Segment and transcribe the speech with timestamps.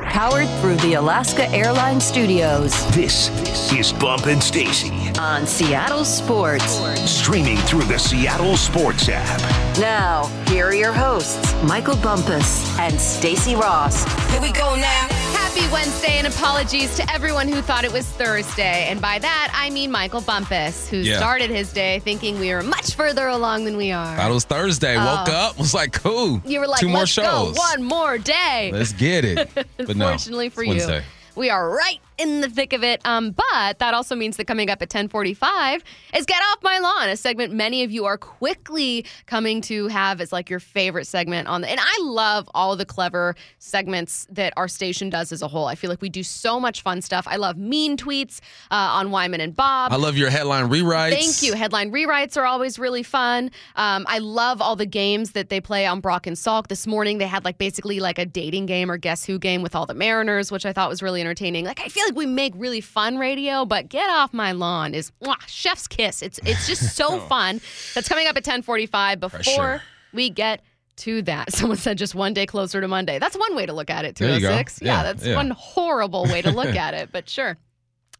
[0.00, 3.28] Powered through the Alaska Airlines Studios This
[3.72, 4.90] is Bump and Stacy.
[5.18, 6.80] on Seattle Sports.
[7.10, 9.40] Streaming through the Seattle Sports app.
[9.78, 14.08] Now, here are your hosts, Michael Bumpus and Stacy Rost.
[14.30, 15.08] Here we go now.
[15.54, 18.86] Happy Wednesday and apologies to everyone who thought it was Thursday.
[18.88, 21.18] And by that, I mean Michael Bumpus, who Yeah.
[21.18, 24.16] started his day thinking we were much further along than we are.
[24.16, 24.96] Thought it was Thursday.
[24.96, 25.32] Woke oh.
[25.32, 26.40] up, was like, cool.
[26.46, 27.54] you were like, two more let's shows.
[27.54, 28.70] go, one more day.
[28.72, 29.50] Let's get it.
[29.76, 31.04] But no, Fortunately for you, Wednesday.
[31.34, 33.00] we are right in the thick of it.
[33.04, 35.82] Um, but that also means that coming up at 1045
[36.14, 40.20] is Get Off My Lawn, a segment many of you are quickly coming to have
[40.20, 44.52] as like your favorite segment on the, and I love all the clever segments that
[44.56, 45.66] our station does as a whole.
[45.66, 47.26] I feel like we do so much fun stuff.
[47.28, 49.92] I love mean tweets uh, on Wyman and Bob.
[49.92, 51.12] I love your headline rewrites.
[51.12, 51.54] Thank you.
[51.54, 53.50] Headline rewrites are always really fun.
[53.74, 56.68] Um, I love all the games that they play on Brock and Salk.
[56.68, 59.74] This morning they had like basically like a dating game or guess who game with
[59.74, 61.64] all the Mariners, which I thought was really entertaining.
[61.64, 65.12] Like I feel like we make really fun radio, but get off my lawn is
[65.22, 66.22] mwah, chef's kiss.
[66.22, 67.60] It's it's just so fun.
[67.94, 69.82] That's coming up at 1045 before Pressure.
[70.12, 70.62] we get
[70.96, 71.52] to that.
[71.54, 73.18] Someone said just one day closer to Monday.
[73.18, 74.48] That's one way to look at it, There you go.
[74.48, 74.82] 206.
[74.82, 75.34] Yeah, Yeah, that's yeah.
[75.36, 77.56] one horrible way to look at it, but sure.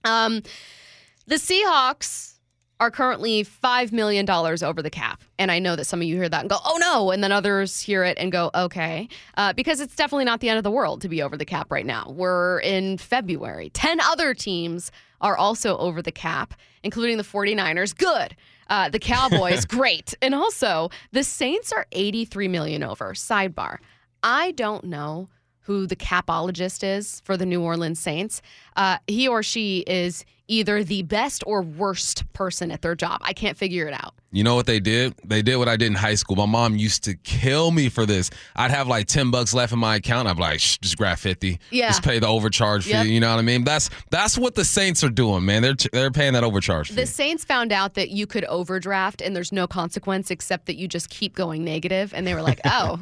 [0.05, 0.43] Um,
[1.27, 2.32] the Seahawks
[2.83, 5.23] are currently $5 million over the cap.
[5.39, 7.13] And I know that some of you hear that and go, oh no.
[7.13, 9.09] And then others hear it and go, okay.
[9.37, 11.71] Uh, because it's definitely not the end of the world to be over the cap
[11.71, 12.11] right now.
[12.11, 13.71] We're in February.
[13.71, 17.97] 10 other teams are also over the cap, including the 49ers.
[17.97, 18.35] Good.
[18.69, 20.15] Uh, the Cowboys, great.
[20.21, 23.15] And also, the Saints are 83 million over.
[23.15, 23.77] Sidebar.
[24.25, 25.29] I don't know
[25.67, 28.43] who the capologist is for the New Orleans Saints.
[28.75, 33.23] Uh, he or she is either the best or worst person at their job.
[33.25, 34.15] I can't figure it out.
[34.35, 35.15] You know what they did?
[35.25, 36.37] They did what I did in high school.
[36.37, 38.31] My mom used to kill me for this.
[38.57, 40.27] I'd have like 10 bucks left in my account.
[40.27, 41.59] I'd be like, Shh, just grab 50.
[41.71, 41.89] Yeah.
[41.89, 42.93] Just pay the overcharge fee.
[42.93, 43.07] Yep.
[43.07, 43.65] You know what I mean?
[43.65, 45.61] That's that's what the Saints are doing, man.
[45.61, 46.95] They're they're paying that overcharge fee.
[46.95, 50.89] The Saints found out that you could overdraft and there's no consequence except that you
[50.89, 52.15] just keep going negative.
[52.15, 53.01] And they were like, oh,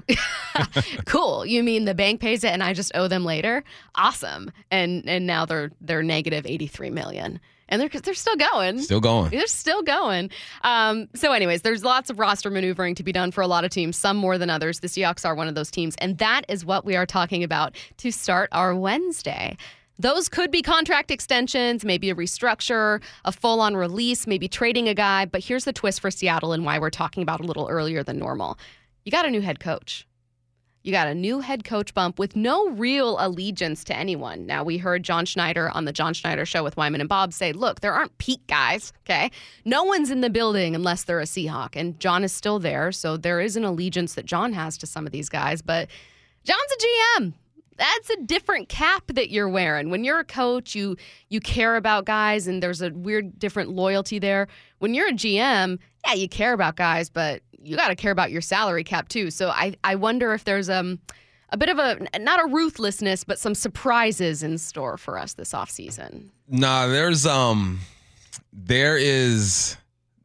[1.06, 1.46] cool.
[1.46, 3.62] You mean the bank pays it and I just owe them later?
[3.94, 4.50] Awesome.
[4.72, 7.39] And and now they're they're negative 83 million.
[7.70, 8.80] And they're they're still going.
[8.80, 9.30] Still going.
[9.30, 10.30] They're still going.
[10.62, 13.70] Um, so, anyways, there's lots of roster maneuvering to be done for a lot of
[13.70, 14.80] teams, some more than others.
[14.80, 15.94] The Seahawks are one of those teams.
[15.98, 19.56] And that is what we are talking about to start our Wednesday.
[20.00, 24.94] Those could be contract extensions, maybe a restructure, a full on release, maybe trading a
[24.94, 25.26] guy.
[25.26, 28.18] But here's the twist for Seattle and why we're talking about a little earlier than
[28.18, 28.58] normal.
[29.04, 30.06] You got a new head coach.
[30.82, 34.46] You got a new head coach bump with no real allegiance to anyone.
[34.46, 37.52] Now, we heard John Schneider on the John Schneider show with Wyman and Bob say,
[37.52, 39.30] look, there aren't Pete guys, okay?
[39.66, 41.76] No one's in the building unless they're a Seahawk.
[41.76, 42.92] And John is still there.
[42.92, 45.60] So there is an allegiance that John has to some of these guys.
[45.60, 45.90] But
[46.44, 47.34] John's a GM.
[47.76, 49.90] That's a different cap that you're wearing.
[49.90, 50.96] When you're a coach, you
[51.30, 54.48] you care about guys and there's a weird different loyalty there.
[54.80, 58.30] When you're a GM, yeah, you care about guys, but you got to care about
[58.30, 59.30] your salary cap too.
[59.30, 60.98] So I I wonder if there's um
[61.50, 65.52] a bit of a not a ruthlessness, but some surprises in store for us this
[65.52, 66.30] offseason.
[66.48, 67.80] Nah, there's um
[68.52, 69.76] there is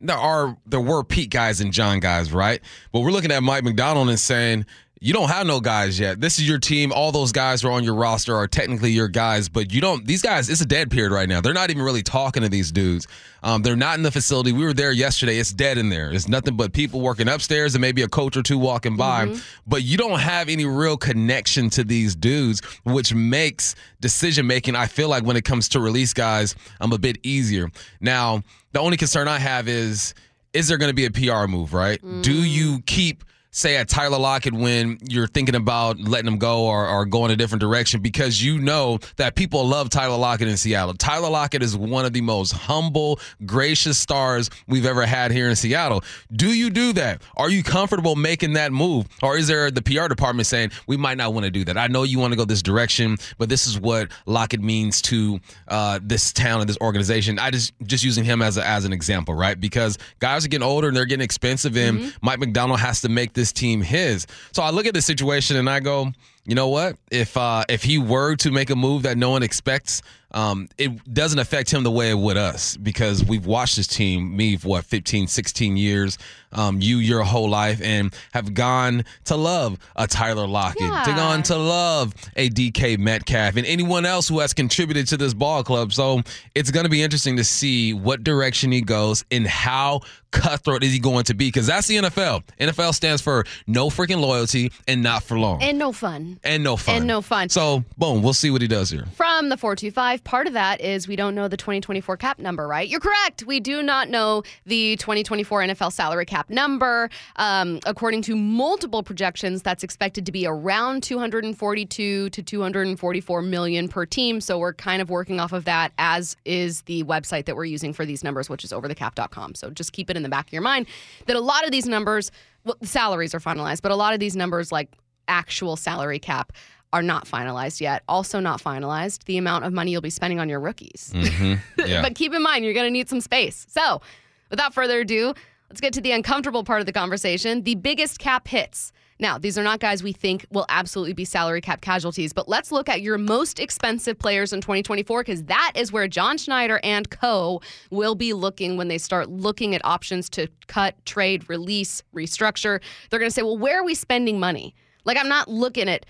[0.02, 2.62] there are there were Pete guys and John guys, right?
[2.92, 4.66] But we're looking at Mike Macdonald and saying
[5.06, 6.20] you don't have no guys yet.
[6.20, 6.92] This is your team.
[6.92, 10.04] All those guys who are on your roster are technically your guys, but you don't.
[10.04, 11.42] These guys, it's a dead period right now.
[11.42, 13.08] They're not even really talking to these dudes.
[13.44, 14.52] Um, they're not in the facility.
[14.52, 15.38] We were there yesterday.
[15.38, 16.12] It's dead in there.
[16.12, 19.28] It's nothing but people working upstairs and maybe a coach or two walking by.
[19.28, 19.40] Mm-hmm.
[19.68, 24.76] But you don't have any real connection to these dudes, which makes decision making.
[24.76, 27.70] I feel like when it comes to release guys, I'm a bit easier.
[28.02, 28.42] Now,
[28.72, 30.16] the only concern I have is
[30.54, 32.02] is there going to be a PR move, right?
[32.02, 32.50] Do mm.
[32.50, 33.24] you keep
[33.56, 37.38] say at Tyler Lockett when you're thinking about letting him go or, or going a
[37.38, 40.94] different direction because you know that people love Tyler Lockett in Seattle.
[40.94, 45.56] Tyler Lockett is one of the most humble, gracious stars we've ever had here in
[45.56, 46.04] Seattle.
[46.34, 47.22] Do you do that?
[47.38, 49.08] Are you comfortable making that move?
[49.24, 51.78] Or is there the PR department saying, we might not want to do that?
[51.78, 55.40] I know you want to go this direction, but this is what Lockett means to
[55.70, 57.40] uh, this town and this organization.
[57.40, 59.58] I just just using him as a, as an example, right?
[59.58, 63.32] Because guys are getting older and they're getting expensive, and Mike Macdonald has to make
[63.32, 64.28] this team his.
[64.52, 66.12] So I look at the situation and I go,
[66.46, 66.98] you know what?
[67.10, 71.14] If uh, if he were to make a move that no one expects, um, it
[71.14, 74.68] doesn't affect him the way it would us because we've watched this team, me, for
[74.68, 76.18] what, 15, 16 years,
[76.52, 81.16] um, you your whole life, and have gone to love a Tyler Lockett, to Yeah.
[81.16, 85.64] gone to love a DK Metcalf, and anyone else who has contributed to this ball
[85.64, 85.94] club.
[85.94, 86.22] So
[86.54, 90.02] it's going to be interesting to see what direction he goes and how
[90.36, 92.44] cutthroat is he going to be because that's the NFL.
[92.60, 95.62] NFL stands for no freaking loyalty and not for long.
[95.62, 96.40] And no fun.
[96.44, 96.96] and no fun.
[96.98, 97.50] And no fun.
[97.50, 99.06] So, boom, we'll see what he does here.
[99.16, 102.88] From the 425, part of that is we don't know the 2024 cap number, right?
[102.88, 103.44] You're correct.
[103.46, 107.10] We do not know the 2024 NFL salary cap number.
[107.38, 114.06] Um, according to multiple projections, that's expected to be around 242 to 244 million per
[114.06, 114.42] team.
[114.42, 117.94] So we're kind of working off of that, as is the website that we're using
[117.94, 119.56] for these numbers, which is overthecap.com.
[119.56, 120.88] So just keep it in the back of your mind
[121.28, 122.32] that a lot of these numbers,
[122.66, 124.90] well, salaries are finalized, but a lot of these numbers, like
[125.28, 126.52] actual salary cap,
[126.94, 128.04] are not finalized yet.
[128.08, 131.12] Also, not finalized the amount of money you'll be spending on your rookies.
[131.14, 131.56] Mm-hmm.
[131.88, 132.02] Yeah.
[132.02, 133.66] but keep in mind, you're going to need some space.
[133.70, 134.02] So,
[134.50, 135.34] without further ado,
[135.70, 138.92] let's get to the uncomfortable part of the conversation the biggest cap hits.
[139.20, 142.72] Now, these are not guys we think will absolutely be salary cap casualties, but let's
[142.72, 147.10] look at your most expensive players in 2024 because that is where John Schneider and
[147.10, 152.82] co will be looking when they start looking at options to cut, trade, release, restructure.
[153.10, 154.76] They're going to say, well, where are we spending money?
[155.06, 156.06] Like, I'm not looking at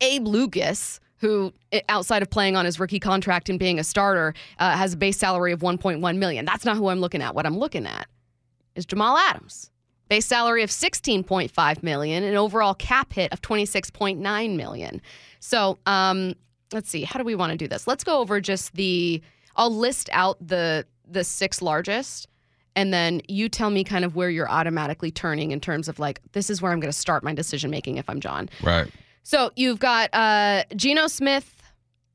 [0.00, 1.52] Abe Lucas, who
[1.88, 5.18] outside of playing on his rookie contract and being a starter, uh, has a base
[5.18, 6.44] salary of 1.1 million.
[6.44, 7.34] That's not who I'm looking at.
[7.34, 8.08] What I'm looking at
[8.74, 9.70] is Jamal Adams,
[10.08, 15.02] base salary of 16.5 million, an overall cap hit of 26.9 million.
[15.40, 16.34] So, um,
[16.72, 17.04] let's see.
[17.04, 17.86] How do we want to do this?
[17.86, 19.22] Let's go over just the.
[19.56, 22.28] I'll list out the the six largest.
[22.76, 26.20] And then you tell me kind of where you're automatically turning in terms of like,
[26.30, 28.48] this is where I'm going to start my decision making if I'm John.
[28.62, 28.88] right.
[29.24, 31.60] So you've got uh, Geno Smith,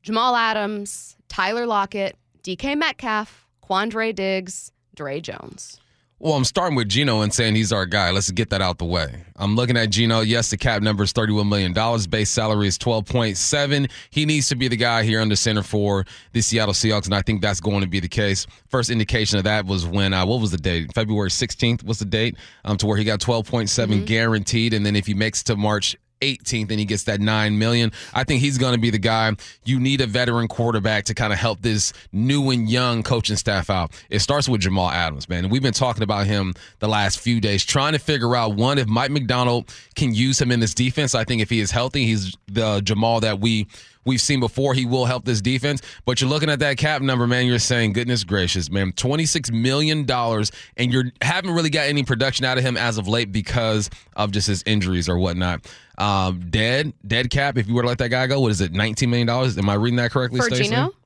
[0.02, 5.80] Jamal Adams, Tyler Lockett, DK Metcalf, Quandre Diggs, Dre Jones.
[6.20, 8.12] Well, I'm starting with Geno and saying he's our guy.
[8.12, 9.26] Let's get that out the way.
[9.36, 10.22] I'm looking at Geno.
[10.22, 11.74] Yes, the cap number is $31 million.
[12.10, 13.92] Base salary is 12.7.
[14.10, 17.24] He needs to be the guy here under center for the Seattle Seahawks, and I
[17.24, 18.48] think that's going to be the case.
[18.70, 20.94] First indication of that was when, uh, what was the date?
[20.94, 24.74] February 16th was the date, um, to where he got 12.7 guaranteed.
[24.74, 27.92] And then if he makes it to March 18th and he gets that 9 million.
[28.14, 29.36] I think he's going to be the guy.
[29.66, 33.70] You need a veteran quarterback to kind of help this new and young coaching staff
[33.70, 33.92] out.
[34.10, 35.50] It starts with Jamal Adams, man.
[35.50, 38.88] We've been talking about him the last few days trying to figure out one if
[38.88, 41.16] Mike Macdonald can use him in this defense.
[41.16, 43.68] I think if he is healthy, he's the Jamal that we
[44.06, 44.74] we've seen before.
[44.74, 45.82] He will help this defense.
[46.06, 47.46] But you're looking at that cap number, man.
[47.46, 52.58] You're saying, goodness gracious, man, $26 million, and you haven't really got any production out
[52.58, 55.66] of him as of late because of just his injuries or whatnot.
[55.98, 57.58] Um, dead, dead cap.
[57.58, 59.30] If you were to let that guy go, what is it, $19 million?
[59.30, 60.64] Am I reading that correctly, For Stacy?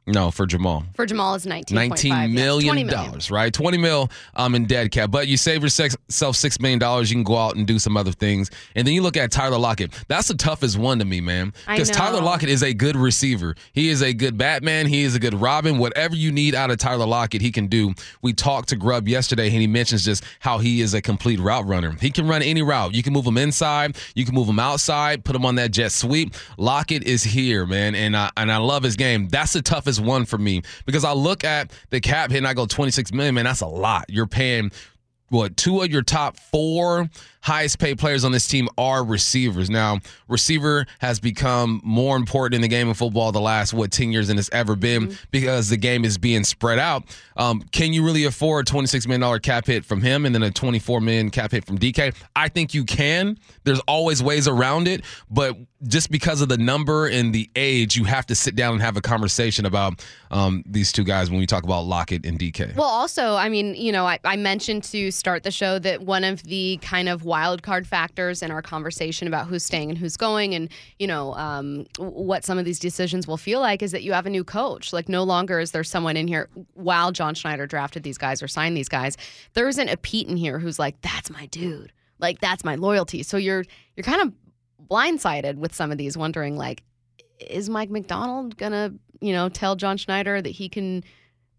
[0.07, 0.85] No, for Jamal.
[0.95, 1.75] For Jamal is 19.
[1.75, 3.53] Nineteen million dollars, right?
[3.53, 7.11] Twenty mil um in dead cap, but you save yourself six million dollars.
[7.11, 9.57] You can go out and do some other things, and then you look at Tyler
[9.57, 9.91] Lockett.
[10.07, 12.21] That's the toughest one to me, man, because Tyler.
[12.21, 13.55] Lockett is a good receiver.
[13.73, 14.87] He is a good Batman.
[14.87, 15.77] He is a good Robin.
[15.77, 17.93] Whatever you need out of Tyler Lockett, he can do.
[18.21, 21.67] We talked to Grubb yesterday, and he mentions just how he is a complete route
[21.67, 21.97] runner.
[21.99, 22.95] He can run any route.
[22.95, 25.91] You can move him inside, you can move him outside, put him on that jet
[25.91, 26.33] sweep.
[26.57, 29.27] Lockett is here, man, and I and I love his game.
[29.27, 32.53] That's the toughest one for me because I look at the cap hit and I
[32.53, 34.05] go 26 million, man, that's a lot.
[34.09, 34.71] You're paying
[35.29, 37.09] what two of your top four
[37.47, 39.69] highest paid players on this team are receivers.
[39.69, 44.11] Now, receiver has become more important in the game of football the last what 10
[44.11, 47.03] years than it's ever been because the game is being spread out.
[47.37, 50.51] Um, can you really afford a $26 million cap hit from him and then a
[50.51, 52.13] 24 million cap hit from DK?
[52.35, 53.37] I think you can.
[53.63, 55.55] There's always ways around it, but
[55.87, 58.97] just because of the number and the age, you have to sit down and have
[58.97, 62.75] a conversation about um, these two guys when we talk about Lockett and DK.
[62.75, 66.23] Well, also, I mean, you know, I, I mentioned to start the show that one
[66.23, 70.17] of the kind of wild card factors in our conversation about who's staying and who's
[70.17, 74.01] going, and you know, um, what some of these decisions will feel like, is that
[74.01, 74.91] you have a new coach.
[74.91, 78.47] Like, no longer is there someone in here while John Schneider drafted these guys or
[78.47, 79.17] signed these guys.
[79.53, 83.21] There isn't a Pete in here who's like, "That's my dude." Like, that's my loyalty.
[83.21, 83.65] So you're
[83.95, 84.33] you're kind of
[84.89, 86.81] blindsided with some of these, wondering like,
[87.39, 91.03] is Mike Macdonald gonna, you know, tell John Schneider that he can,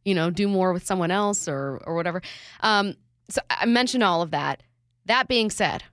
[0.05, 2.21] you know, do more with someone else or or whatever.
[2.63, 2.95] Um,
[3.31, 4.63] so I mentioned all of that.
[5.09, 5.85] That being said,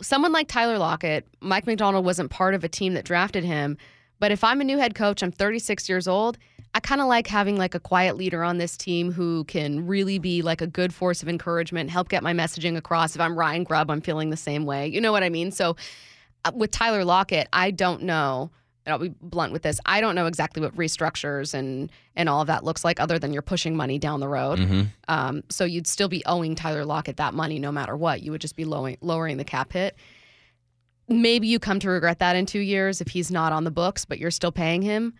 [0.00, 3.78] someone like Tyler Lockett, Mike Macdonald wasn't part of a team that drafted him.
[4.18, 6.36] But if I'm a new head coach, I'm 36 years old.
[6.74, 10.18] I kind of like having like a quiet leader on this team who can really
[10.18, 13.14] be like a good force of encouragement, help get my messaging across.
[13.14, 14.88] If I'm Ryan Grubb, I'm feeling the same way.
[14.88, 15.52] You know what I mean?
[15.52, 15.76] So
[16.44, 18.50] uh, with Tyler Lockett, I don't know
[18.86, 19.80] and I'll be blunt with this.
[19.86, 23.32] I don't know exactly what restructures and and all of that looks like, other than
[23.32, 24.58] you're pushing money down the road.
[24.58, 24.82] Mm-hmm.
[25.08, 28.22] Um, so you'd still be owing Tyler Lockett that money no matter what.
[28.22, 29.96] You would just be lowering lowering the cap hit.
[31.08, 34.04] Maybe you come to regret that in two years if he's not on the books,
[34.04, 35.14] but you're still paying him.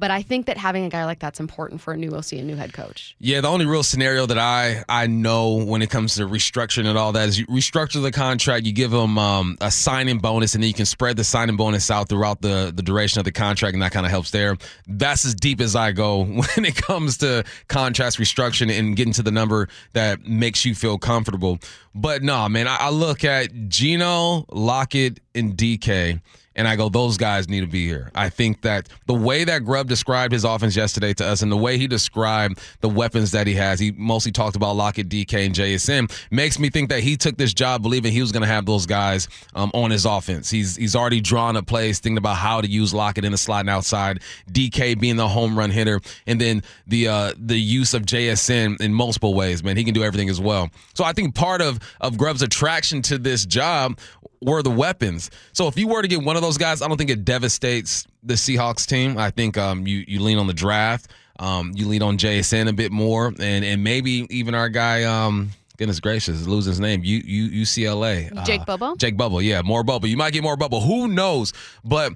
[0.00, 2.46] But I think that having a guy like that's important for a new OC and
[2.46, 3.14] new head coach.
[3.18, 6.96] Yeah, the only real scenario that I I know when it comes to restructuring and
[6.96, 10.64] all that is you restructure the contract, you give them um, a signing bonus, and
[10.64, 13.74] then you can spread the signing bonus out throughout the the duration of the contract,
[13.74, 14.56] and that kind of helps there.
[14.88, 19.22] That's as deep as I go when it comes to contract restructuring and getting to
[19.22, 21.58] the number that makes you feel comfortable.
[21.94, 26.22] But no, man, I, I look at Geno, Lockett, and DK
[26.60, 28.10] and I go, those guys need to be here.
[28.14, 31.56] I think that the way that Grubb described his offense yesterday to us and the
[31.56, 35.54] way he described the weapons that he has, he mostly talked about Lockett, DK, and
[35.54, 38.66] JSN, makes me think that he took this job believing he was going to have
[38.66, 40.50] those guys um, on his offense.
[40.50, 43.60] He's he's already drawn up plays, thinking about how to use Lockett in the slot
[43.60, 44.20] and outside,
[44.52, 48.92] DK being the home run hitter, and then the uh, the use of JSN in
[48.92, 49.64] multiple ways.
[49.64, 50.68] Man, he can do everything as well.
[50.92, 53.98] So I think part of of Grubb's attraction to this job
[54.42, 55.30] were the weapons.
[55.52, 58.06] So if you were to get one of those guys, I don't think it devastates
[58.22, 59.18] the Seahawks team.
[59.18, 61.10] I think um, you you lean on the draft.
[61.38, 65.04] Um, you lean on JSN a bit more, and and maybe even our guy.
[65.04, 67.02] Um, goodness gracious, losing his name.
[67.02, 68.44] U, U, UCLA.
[68.44, 68.96] Jake uh, Bobo?
[68.96, 70.06] Jake Bobo, yeah, more Bobo.
[70.06, 70.80] You might get more Bobo.
[70.80, 71.54] Who knows?
[71.82, 72.12] But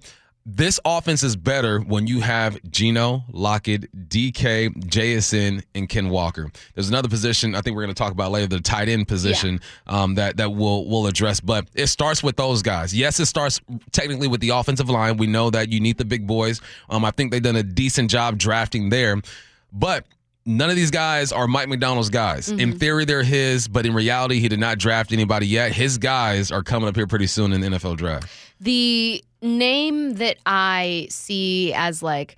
[0.47, 6.51] this offense is better when you have Geno, Lockett, DK, JSN, and Ken Walker.
[6.75, 9.61] There's another position I think we're going to talk about later, the tight end position
[9.87, 11.41] um, that that we'll we'll address.
[11.41, 12.95] But it starts with those guys.
[12.95, 13.61] Yes, it starts
[13.93, 15.17] technically with the offensive line.
[15.17, 16.61] We know that you need the big boys.
[16.91, 19.21] Um, I think they've done a decent job drafting there,
[19.73, 20.05] but.
[20.47, 22.51] None of these guys are Mike Macdonald's guys.
[22.51, 25.73] In theory, they're his, but in reality, he did not draft anybody yet.
[25.73, 28.29] His guys are coming up here pretty soon in the NFL draft.
[28.65, 32.37] The name that I see as like,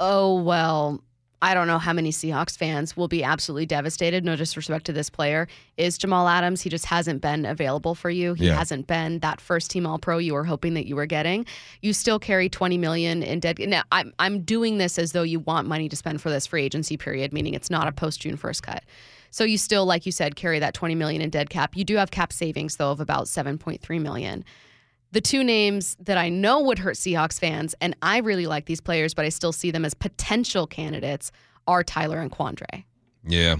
[0.00, 1.02] oh, well,
[1.42, 5.10] I don't know how many Seahawks fans will be absolutely devastated, no disrespect to this
[5.10, 5.46] player,
[5.76, 6.62] is Jamal Adams.
[6.62, 8.32] He just hasn't been available for you.
[8.32, 8.54] He Yeah.
[8.56, 11.44] hasn't been that first team all pro you were hoping that you were getting.
[11.82, 13.58] You still carry 20 million in dead.
[13.58, 16.64] Now, I'm, I'm doing this as though you want money to spend for this free
[16.64, 18.84] agency period, meaning it's not a post June 1st cut.
[19.30, 21.76] So you still, like you said, carry that 20 million in dead cap.
[21.76, 24.46] You do have cap savings though of about 7.3 million
[25.12, 28.80] the two names that I know would hurt Seahawks fans, and I really like these
[28.80, 31.32] players, but I still see them as potential candidates,
[31.66, 32.84] are Tyler and Quandre.
[33.24, 33.56] Yeah.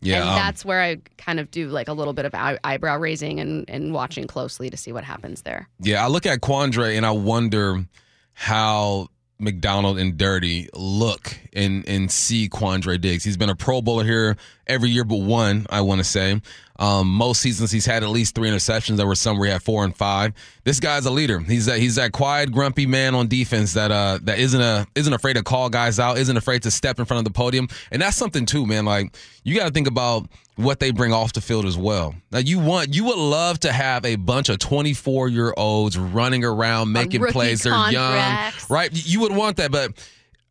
[0.00, 0.20] Yeah.
[0.20, 2.98] and um, that's where I kind of do like a little bit of eye- eyebrow
[2.98, 5.68] raising and, and watching closely to see what happens there.
[5.78, 7.84] Yeah, I look at Quandre and I wonder
[8.32, 9.08] how
[9.38, 13.24] Macdonald and Durde look and and see Quandre Diggs.
[13.24, 16.40] He's been a Pro Bowler here every year but one, I want to say.
[16.78, 18.96] Um, most seasons he's had at least three interceptions.
[18.96, 20.32] There were some where he had four and five.
[20.64, 21.38] This guy's a leader.
[21.38, 25.12] He's that he's that quiet, grumpy man on defense that uh that isn't a isn't
[25.12, 28.02] afraid to call guys out, isn't afraid to step in front of the podium, and
[28.02, 28.84] that's something too, man.
[28.84, 29.14] Like
[29.44, 32.14] you got to think about what they bring off the field as well.
[32.32, 36.42] Now you want you would love to have a bunch of 24 year olds running
[36.44, 37.62] around making plays.
[37.62, 38.90] They're young, right?
[38.92, 39.92] You would want that, but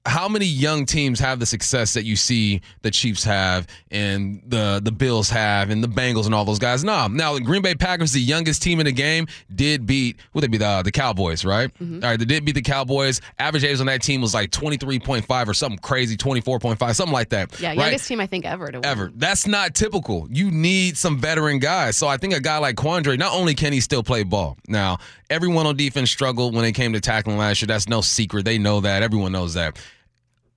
[0.06, 4.82] how many young teams have the success that you see the Chiefs have and the
[4.84, 6.84] the Bills have and the Bengals and all those guys?
[6.84, 7.08] No.
[7.08, 10.48] Now, the Green Bay Packers, the youngest team in the game, did beat would they
[10.48, 11.72] be the the Cowboys, right?
[11.76, 12.04] Mm-hmm.
[12.04, 13.22] All right, they did beat the Cowboys.
[13.40, 17.60] Average age on that team was like 23.5 or something crazy, 24.5, something like that.
[17.60, 17.78] Yeah, right?
[17.78, 18.86] youngest team I think ever to win.
[18.86, 19.12] ever.
[19.16, 20.28] That's not typical.
[20.32, 21.96] You need some veteran guys.
[21.96, 24.58] So I think a guy like Quandre, not only can he still play ball.
[24.68, 24.98] Now,
[25.32, 27.68] everyone on defense struggled when it came to tackling last year.
[27.68, 28.46] That's no secret.
[28.46, 29.02] They know that.
[29.02, 29.80] Everyone knows that.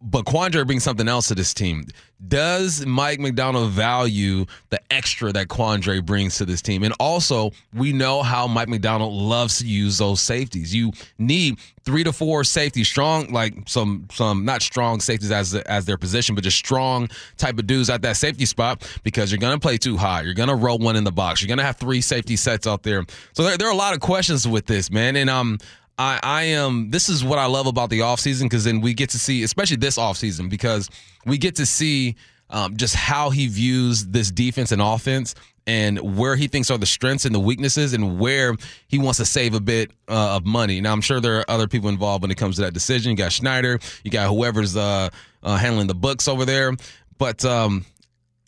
[0.06, 1.86] But Quandre brings something else to this team.
[2.28, 6.82] Does Mike Macdonald value the extra that Quandre brings to this team?
[6.82, 10.74] And also, we know how Mike Macdonald loves to use those safeties.
[10.74, 15.86] You need three to four safeties, strong, like some some not strong safeties as as
[15.86, 17.08] their position, but just strong
[17.38, 20.20] type of dudes at that safety spot because you're gonna play too high.
[20.20, 21.40] You're gonna roll one in the box.
[21.40, 23.04] You're gonna have three safety sets out there.
[23.32, 25.16] So there, there are a lot of questions with this, man.
[25.16, 25.58] And um
[25.98, 29.10] I, I am this is what I love about the offseason because then we get
[29.10, 30.90] to see, especially this offseason, because
[31.24, 32.16] we get to see
[32.50, 35.34] um, just how he views this defense and offense
[35.66, 38.54] and where he thinks are the strengths and the weaknesses and where
[38.88, 40.80] he wants to save a bit uh, of money.
[40.80, 43.10] Now, I'm sure there are other people involved when it comes to that decision.
[43.10, 45.08] You got Schneider, you got whoever's uh,
[45.42, 46.72] uh, handling the books over there.
[47.16, 47.86] But um,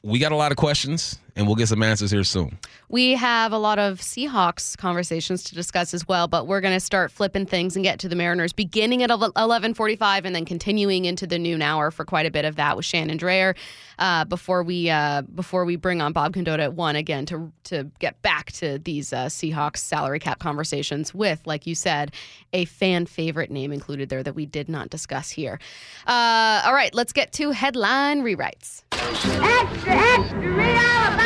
[0.02, 2.58] we got a lot of questions and we'll get some answers here soon.
[2.88, 6.80] We have a lot of Seahawks conversations to discuss as well, but we're going to
[6.80, 11.26] start flipping things and get to the Mariners beginning at 11:45 and then continuing into
[11.26, 13.54] the noon hour for quite a bit of that with Shannon Drayer
[13.98, 17.84] uh, before we uh, before we bring on Bob Condotta at one again to to
[17.98, 22.12] get back to these uh, Seahawks salary cap conversations with, like you said,
[22.52, 25.58] a fan favorite name included there that we did not discuss here.
[26.06, 28.82] Uh, all right, let's get to headline rewrites.
[28.92, 31.25] Extra, extra,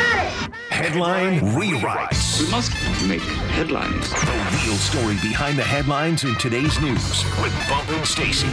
[0.71, 2.39] Headline rewrites.
[2.43, 2.71] We must
[3.07, 4.09] make headlines.
[4.09, 8.47] The real story behind the headlines in today's news with Bump and Stacy.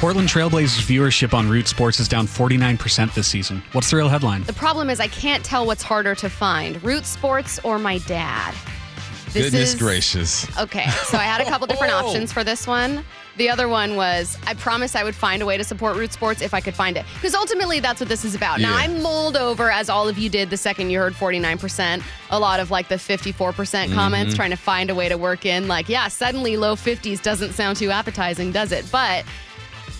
[0.00, 3.62] Portland Trailblazers viewership on Root Sports is down 49% this season.
[3.72, 4.42] What's the real headline?
[4.44, 8.54] The problem is I can't tell what's harder to find: Root Sports or my dad.
[9.32, 10.58] This Goodness is- gracious.
[10.58, 13.04] Okay, so I had a couple different options for this one.
[13.38, 16.42] The other one was I promised I would find a way to support Root Sports
[16.42, 17.04] if I could find it.
[17.14, 18.60] Because ultimately, that's what this is about.
[18.60, 18.84] Now, Yeah.
[18.84, 22.58] I mulled over, as all of you did the second you heard 49%, a lot
[22.60, 23.28] of like the 54%
[23.86, 23.94] Mm-hmm.
[23.94, 27.52] comments trying to find a way to work in, like, yeah, suddenly low 50s doesn't
[27.52, 28.84] sound too appetizing, does it?
[28.90, 29.24] But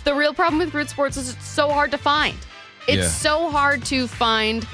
[0.05, 2.37] the real problem with Root Sports is it's so hard to find.
[2.89, 3.09] It's Yeah.
[3.09, 4.67] so hard to find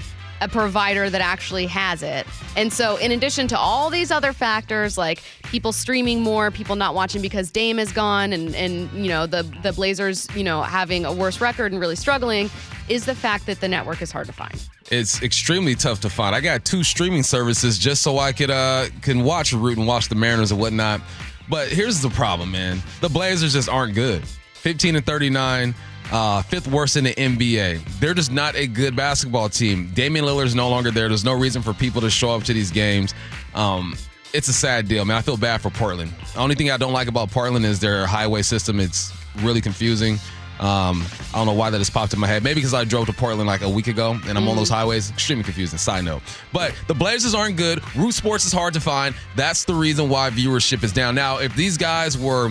[0.45, 2.27] a provider that actually has it.
[2.55, 6.95] And so, in addition to all these other factors like people streaming more, people not
[6.95, 11.05] watching because Dame is gone, and and you know the the Blazers, you know, having
[11.05, 12.51] a worse record and really struggling,
[12.89, 14.69] is the fact that the network is hard to find.
[14.91, 16.37] It's extremely tough to find.
[16.37, 20.09] I got two streaming services just so I could uh can watch Root and watch
[20.09, 21.01] the Mariners and whatnot.
[21.49, 22.83] But here's the problem, man.
[23.01, 24.25] The Blazers just aren't good.
[24.55, 25.75] 15 and 39,
[26.13, 27.85] uh, fifth worst in the NBA.
[27.99, 29.91] They're just not a good basketball team.
[29.95, 31.09] Damian Lillard's no longer there.
[31.09, 33.15] There's no reason for people to show up to these games.
[33.55, 33.97] Um,
[34.33, 35.17] it's a sad deal, man.
[35.17, 36.13] I feel bad for Portland.
[36.35, 38.81] The only thing I don't like about Portland is their highway system.
[38.81, 40.19] It's really confusing.
[40.61, 42.45] Um, I don't know why that just popped in my head.
[42.45, 45.11] Maybe because I drove to Portland like a week ago and I'm on those highways.
[45.11, 45.79] Extremely confusing.
[45.79, 46.23] Side note.
[46.53, 47.81] But the Blazers aren't good.
[47.97, 49.15] Root Sports is hard to find.
[49.35, 51.15] That's the reason why viewership is down.
[51.15, 52.51] Now, if these guys were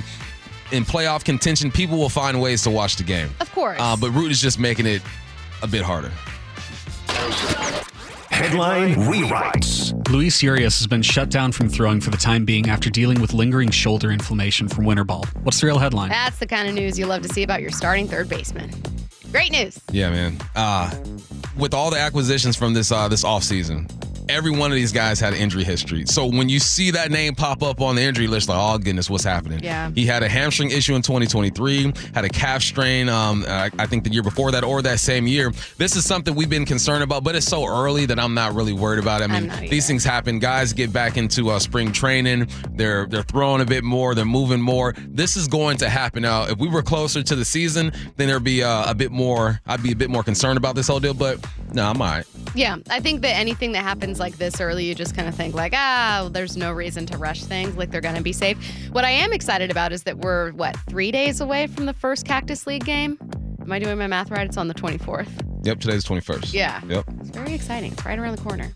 [0.73, 3.29] in playoff contention, people will find ways to watch the game.
[3.39, 3.77] Of course.
[3.79, 5.01] Uh, but Root is just making it
[5.61, 6.11] a bit harder.
[8.31, 9.93] Headline rewrites.
[10.09, 13.33] Luis Urias has been shut down from throwing for the time being after dealing with
[13.33, 15.23] lingering shoulder inflammation from winter ball.
[15.43, 16.09] What's the real headline?
[16.09, 18.71] That's the kind of news you love to see about your starting third baseman.
[19.31, 19.79] Great news.
[19.91, 20.37] Yeah, man.
[20.55, 20.91] Uh,
[21.55, 23.89] with all the acquisitions from this uh, this offseason,
[24.29, 26.05] every one of these guys had an injury history.
[26.05, 29.09] So when you see that name pop up on the injury list, like, oh goodness,
[29.09, 29.59] what's happening?
[29.63, 29.91] Yeah.
[29.93, 34.03] He had a hamstring issue in 2023, had a calf strain, um, uh, I think
[34.03, 35.51] the year before that or that same year.
[35.77, 38.73] This is something we've been concerned about, but it's so early that I'm not really
[38.73, 39.29] worried about it.
[39.29, 40.39] I mean, these things happen.
[40.39, 42.47] Guys get back into uh, spring training.
[42.71, 44.15] They're they're throwing a bit more.
[44.15, 44.93] They're moving more.
[45.07, 46.23] This is going to happen.
[46.23, 49.61] Now, if we were closer to the season, then there'd be uh, a bit more.
[49.65, 51.13] I'd be a bit more concerned about this whole deal.
[51.13, 52.25] But no, I'm all right.
[52.55, 55.53] Yeah, I think that anything that happens like this early, you just kind of think
[55.53, 57.75] like, ah, well, there's no reason to rush things.
[57.75, 58.57] Like they're going to be safe.
[58.91, 62.25] What I am excited about is that we're what three days away from the first
[62.25, 63.17] Cactus League game.
[63.61, 64.45] Am I doing my math right?
[64.45, 65.29] It's on the 24th.
[65.63, 66.53] Yep, today's 21st.
[66.53, 66.81] Yeah.
[66.87, 67.05] Yep.
[67.21, 67.93] It's very exciting.
[67.93, 68.73] It's right around the corner.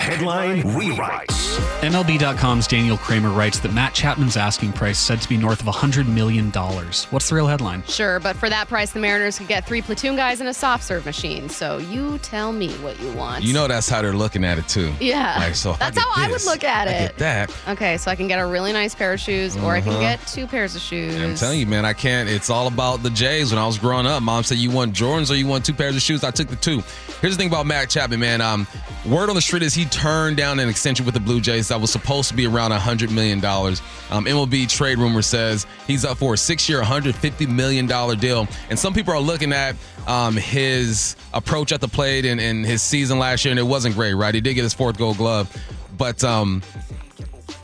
[0.00, 1.58] Headline rewrites.
[1.82, 5.66] MLB.com's Daniel Kramer writes that Matt Chapman's asking price is said to be north of
[5.66, 6.50] $100 million.
[6.50, 7.82] What's the real headline?
[7.84, 10.84] Sure, but for that price, the Mariners could get three platoon guys and a soft
[10.84, 11.50] serve machine.
[11.50, 13.44] So you tell me what you want.
[13.44, 14.90] You know that's how they're looking at it too.
[15.00, 15.36] Yeah.
[15.38, 15.74] Like so.
[15.74, 16.98] That's I get how I would look at I it.
[17.00, 17.56] Get that.
[17.68, 20.26] Okay, so I can get a really nice pair of shoes, or I can get
[20.26, 21.14] two pairs of shoes.
[21.14, 21.24] Uh-huh.
[21.26, 22.28] I'm telling you, man, I can't.
[22.28, 23.52] It's all about the J's.
[23.52, 25.94] When I was growing up, mom said, "You want Jordans or you want two pairs
[25.94, 26.82] of shoes?" I took the two.
[27.20, 28.40] Here's the thing about Matt Chapman, man.
[28.40, 28.66] Um,
[29.06, 31.80] word on the street is he turned down an extension with the Blue Jays that
[31.80, 33.82] was supposed to be around hundred million dollars.
[34.10, 38.78] Um, MLB trade rumor says he's up for a six-year, 150 million dollar deal, and
[38.78, 39.76] some people are looking at
[40.06, 43.94] um, his approach at the plate and, and his season last year, and it wasn't
[43.94, 44.34] great, right?
[44.34, 45.54] He did get his fourth Gold Glove,
[45.96, 46.62] but um,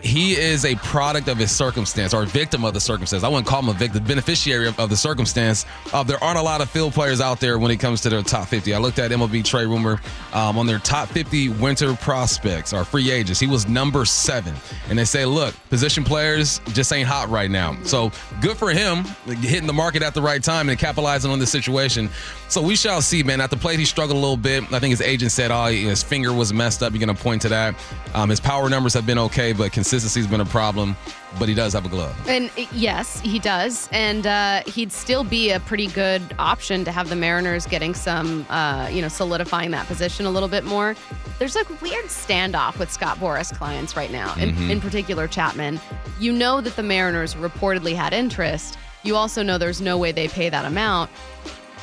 [0.06, 3.24] he is a product of his circumstance or a victim of the circumstance.
[3.24, 5.66] I wouldn't call him a victim, the beneficiary of, of the circumstance.
[5.92, 8.22] Uh, there aren't a lot of field players out there when it comes to their
[8.22, 8.72] top 50.
[8.74, 10.00] I looked at MLB trade rumor
[10.32, 13.40] um, on their top 50 winter prospects or free agents.
[13.40, 14.54] He was number seven.
[14.88, 17.76] And they say, look, position players just ain't hot right now.
[17.82, 21.50] So good for him hitting the market at the right time and capitalizing on this
[21.50, 22.08] situation.
[22.48, 23.40] So we shall see, man.
[23.40, 24.62] At the plate, he struggled a little bit.
[24.72, 26.92] I think his agent said, oh, his finger was messed up.
[26.92, 27.74] You're going to point to that.
[28.14, 30.94] Um, his power numbers have been okay, but consistency's been a problem.
[31.38, 32.14] But he does have a glove.
[32.28, 36.92] And uh, yes, he does, and uh, he'd still be a pretty good option to
[36.92, 40.94] have the Mariners getting some, uh, you know, solidifying that position a little bit more.
[41.38, 45.78] There's like weird standoff with Scott Boras clients right now, in, in particular Chapman.
[46.18, 48.78] You know that the Mariners reportedly had interest.
[49.02, 51.10] You also know there's no way they pay that amount.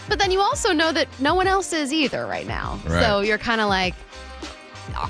[0.10, 2.80] But then you also know that no one else is either right now.
[2.86, 3.04] Right.
[3.04, 3.93] So you're kind of like
[4.95, 5.08] uh,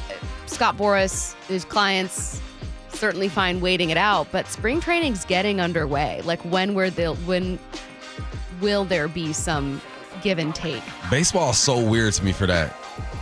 [0.48, 2.42] Scott Boras, his clients
[3.04, 6.22] certainly fine waiting it out, but spring training's getting underway.
[6.24, 7.60] Like when were the when
[8.62, 9.82] will there be some
[10.22, 10.82] give and take?
[11.12, 12.74] Baseball is so weird to me for that.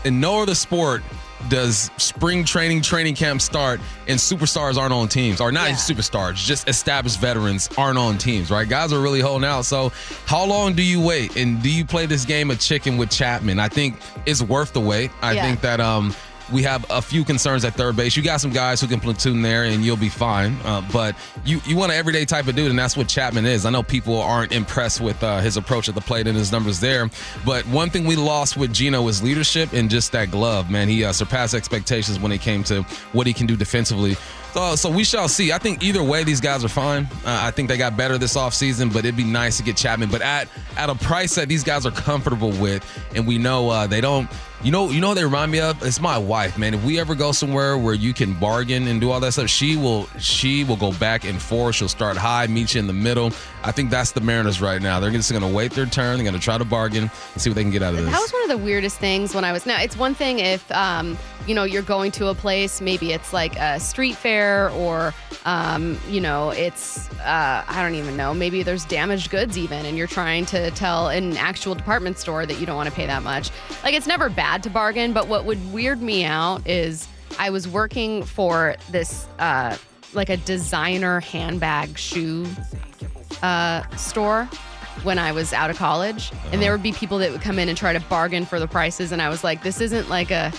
[0.06, 1.02] In no other sport
[1.50, 5.76] does spring training training camp start and superstars aren't on teams or not Yeah.
[5.76, 9.92] superstars just established veterans aren't on teams right guys are really holding out so
[10.28, 13.60] how long do you wait and do you play this game of chicken with chapman
[13.60, 13.96] i think
[14.28, 15.42] it's worth the wait i Yeah.
[15.42, 16.14] think that um
[16.52, 18.16] we have a few concerns at third base.
[18.16, 20.58] You got some guys who can platoon there, and you'll be fine.
[20.64, 23.66] Uh, but you you want an everyday type of dude, and that's what Chapman is.
[23.66, 26.80] I know people aren't impressed with uh, his approach at the plate and his numbers
[26.80, 27.10] there.
[27.46, 30.70] But one thing we lost with Geno was leadership and just that glove.
[30.70, 34.16] Man, he uh, surpassed expectations when it came to what he can do defensively.
[34.54, 35.54] So, so we shall see.
[35.54, 37.06] I think either way, these guys are fine.
[37.26, 40.10] Uh, I think they got better this offseason, but it'd be nice to get Chapman.
[40.10, 42.86] But at at a price that these guys are comfortable with,
[43.16, 44.30] and we know uh, they don't.
[44.64, 45.82] You know, you know they remind me of?
[45.84, 46.76] It's my wife, man.
[46.76, 49.76] If we ever go somewhere where you can bargain and do all that stuff, she
[49.76, 51.76] will she will go back and forth.
[51.76, 53.32] She'll start high, meet you in the middle.
[53.64, 55.00] I think that's the Mariners right now.
[55.00, 56.18] They're just going to wait their turn.
[56.18, 58.12] They're going to try to bargain and see what they can get out of this.
[58.12, 59.66] That was one of the weirdest things when I was.
[59.66, 63.34] Now, it's one thing if um, you know you're going to a place, maybe it's
[63.34, 64.41] like a street fair,
[64.72, 65.14] or
[65.46, 68.34] um, you know, it's uh, I don't even know.
[68.34, 72.60] Maybe there's damaged goods even, and you're trying to tell an actual department store that
[72.60, 73.50] you don't want to pay that much.
[73.84, 77.08] Like it's never bad to bargain, but what would weird me out is
[77.40, 79.78] I was working for this uh,
[80.14, 82.46] like a designer handbag shoe
[83.42, 84.46] uh, store
[85.04, 87.70] when I was out of college, and there would be people that would come in
[87.70, 90.52] and try to bargain for the prices, and I was like, this isn't like a.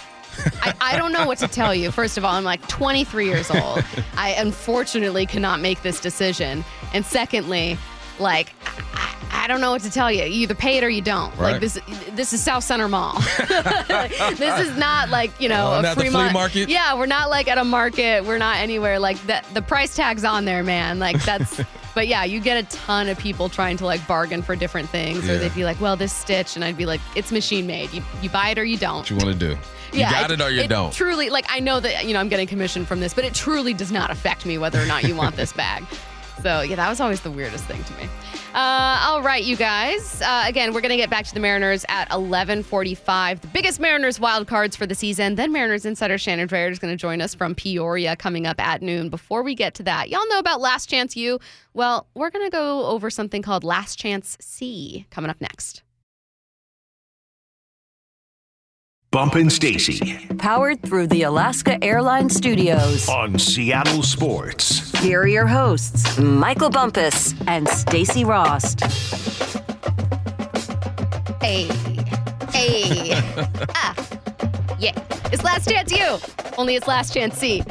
[0.63, 1.91] I, I don't know what to tell you.
[1.91, 3.85] First of all, I'm like 23 years old.
[4.17, 6.65] I unfortunately cannot make this decision.
[6.95, 7.79] And secondly,
[8.19, 8.53] like
[8.95, 10.23] I, I don't know what to tell you.
[10.25, 11.31] You either pay it or you don't.
[11.37, 11.53] Right.
[11.53, 11.79] Like this
[12.13, 13.19] this is Southcenter Mall.
[14.37, 16.69] this is not like, you know, Oh, a not the flea Fremont- market?
[16.69, 18.25] Yeah, we're not like at a market.
[18.25, 19.45] We're not anywhere like that.
[19.55, 20.99] The price tag's on there, man.
[20.99, 21.61] Like that's.
[21.95, 25.27] but yeah, you get a ton of people trying to like bargain for different things,
[25.27, 25.35] Yeah.
[25.35, 27.93] or they'd be like, "Well, this stitch," and I'd be like, "It's machine made.
[27.93, 29.59] You you buy it or you don't." what you want to do.
[29.93, 30.93] You got it, or you don't.
[30.93, 33.75] Truly, like I know that you know I'm getting commission from this, but it truly
[33.75, 35.85] does not affect me whether or not you want this bag.
[36.43, 38.09] So yeah, that was always the weirdest thing to me.
[38.55, 40.21] Uh, all right, you guys.
[40.23, 43.41] Uh, again, we're gonna get back to the Mariners at 11:45.
[43.41, 45.37] The biggest Mariners wild cards for the season.
[45.37, 49.09] Then Mariners insider Shannon Drayer is gonna join us from Peoria coming up at noon.
[49.09, 51.39] Before we get to that, y'all know about Last Chance U.
[51.75, 55.83] Well, we're gonna go over something called Last Chance C coming up next.
[59.11, 63.09] Bump and Stacy Powered through the Alaska Airlines Studios.
[63.11, 64.92] on Seattle Sports.
[65.03, 68.81] Here are your hosts, Michael Bumpus and Stacy Rost.
[71.43, 71.65] Hey,
[72.53, 73.11] hey,
[73.75, 73.97] ah,
[74.79, 74.93] yeah.
[75.33, 76.19] It's Last Chance U,
[76.57, 77.65] Only it's Last Chance C.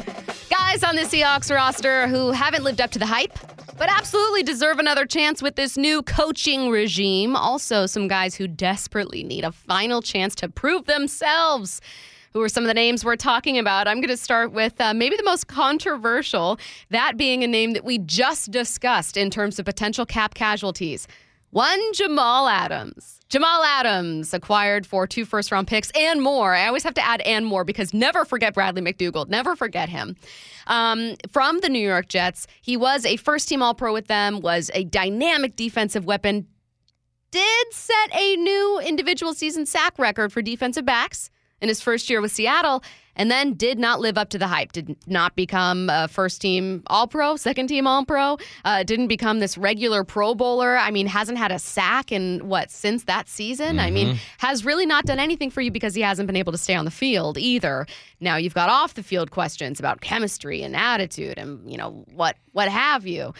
[0.50, 3.32] Guys on the Seahawks roster who haven't lived up to the hype,
[3.78, 7.34] but absolutely deserve another chance with this new coaching regime.
[7.34, 11.80] Also, some guys who desperately need a final chance to prove themselves.
[12.32, 13.86] Who are some of the names we're talking about?
[13.86, 17.84] I'm going to start with uh, maybe the most controversial, that being a name that
[17.84, 21.06] we just discussed in terms of potential cap casualties.
[21.50, 23.20] One Jamal Adams.
[23.28, 26.54] Jamal Adams acquired for two first round picks and more.
[26.54, 29.28] I always have to add and more because never forget Bradley McDougald.
[29.28, 30.16] Never forget him.
[30.66, 34.40] Um, from the New York Jets, he was a first team All Pro with them,
[34.40, 36.46] was a dynamic defensive weapon,
[37.30, 41.30] did set a new individual season sack record for defensive backs
[41.62, 42.82] in his first year with Seattle,
[43.14, 44.72] and then did not live up to the hype.
[44.72, 48.38] Did not become a first team All Pro, second team All Pro.
[48.64, 50.76] Uh, didn't become this regular Pro Bowler.
[50.76, 53.78] I mean, hasn't had a sack in what since that season.
[53.78, 56.58] I mean, has really not done anything for you because he hasn't been able to
[56.58, 57.86] stay on the field either.
[58.20, 62.36] Now you've got off the field questions about chemistry and attitude and you know what
[62.52, 63.34] what have you.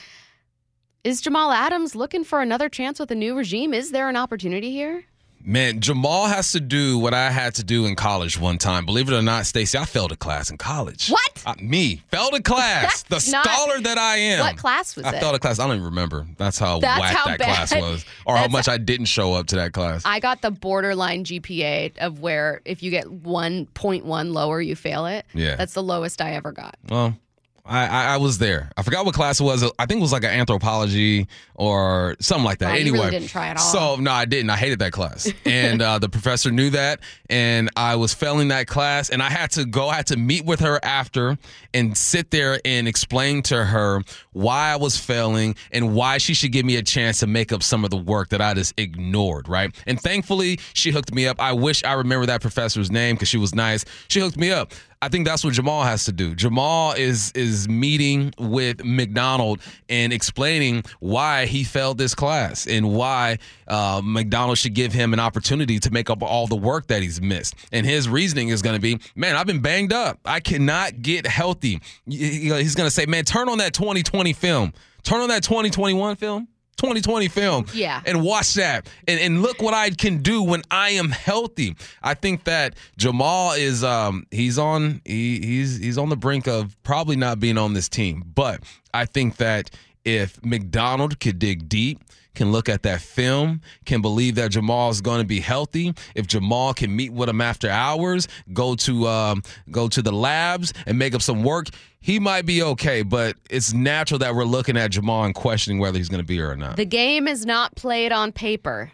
[1.02, 3.74] Is Jamal Adams looking for another chance with a new regime?
[3.74, 5.04] Is there an opportunity here?
[5.44, 8.87] Man, Jamal has to do what I had to do in college one time.
[8.87, 11.09] Believe it or not, Stacy, I failed a class in college.
[11.09, 11.42] What?
[11.44, 13.02] Uh, me failed a class.
[13.02, 14.40] That's the scholar that I am.
[14.40, 15.20] What class was I it?
[15.20, 15.59] failed a class.
[15.59, 16.26] I don't even remember.
[16.38, 19.35] That's how That's whack how that bad- class was, or how much I didn't show
[19.35, 20.02] up to that class.
[20.05, 25.26] I got the borderline GPA of where if you get 1.1 lower, you fail it.
[25.35, 25.57] Yeah.
[25.57, 26.76] That's the lowest I ever got.
[26.88, 27.16] well,
[27.64, 28.70] I, I, I was there.
[28.77, 29.62] I forgot what class it was.
[29.79, 32.70] I think it was like an anthropology or something like that.
[32.70, 33.62] Wow, you anyway, really didn't try at all.
[33.62, 34.51] So no, I didn't.
[34.51, 36.98] I hated that class, and uh, the professor knew that,
[37.31, 39.88] and I was failing that class, and I had to go.
[39.88, 41.38] I had to meet with her after
[41.72, 46.51] and sit there and explain to her why I was failing and why she should
[46.51, 49.48] give me a chance to make up some of the work that I just ignored.
[49.48, 51.40] Right, and thankfully she hooked me up.
[51.40, 53.85] I wish I remember that professor's name because she was nice.
[54.09, 54.72] She hooked me up.
[55.02, 56.36] I think that's what Jamal has to do.
[56.36, 63.38] Jamal is is meeting with Macdonald and explaining why he failed this class and why
[63.66, 67.20] uh, Macdonald should give him an opportunity to make up all the work that he's
[67.20, 67.56] missed.
[67.72, 70.20] And his reasoning is going to be, man, I've been banged up.
[70.24, 71.80] I cannot get healthy.
[72.06, 74.72] He's going to say, man, turn on that 2020 film.
[75.02, 76.46] Turn on that 2021 film.
[76.78, 78.00] 2020 film Yeah.
[78.06, 81.76] and watch that and, and look what I can do when I am healthy.
[82.02, 86.76] I think that Jamal is um he's on he, he's he's on the brink of
[86.82, 88.24] probably not being on this team.
[88.35, 89.70] But I think that
[90.04, 92.00] if Macdonald could dig deep,
[92.35, 95.94] can look at that film, can believe that Jamal is going to be healthy.
[96.14, 100.72] If Jamal can meet with him after hours, go to um, go to the labs
[100.87, 101.66] and make up some work,
[102.02, 103.02] he might be okay.
[103.02, 106.34] But it's natural that we're looking at Jamal and questioning whether he's going to be
[106.34, 106.76] here or not.
[106.76, 108.92] The game is not played on paper.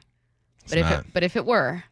[0.68, 1.00] But if not.
[1.00, 1.82] it, but if it were,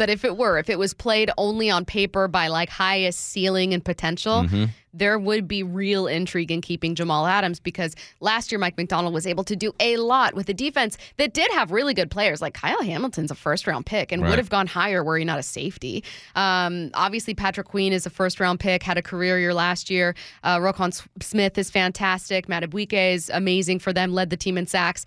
[0.00, 3.74] but if it were, if it was played only on paper by like highest ceiling
[3.74, 4.64] and potential, Mm-hmm.
[4.94, 9.26] there would be real intrigue in keeping Jamal Adams because last year Mike Macdonald was
[9.26, 12.40] able to do a lot with a defense that did have really good players.
[12.40, 14.30] Like Kyle Hamilton's a first round pick and Right.
[14.30, 16.02] would have gone higher were he not a safety.
[16.34, 20.14] Um, obviously, Patrick Queen is a first round pick, had a career year last year.
[20.42, 22.46] Uh, S- Smith is fantastic.
[22.48, 25.04] Madubuike is amazing for them, led the team in sacks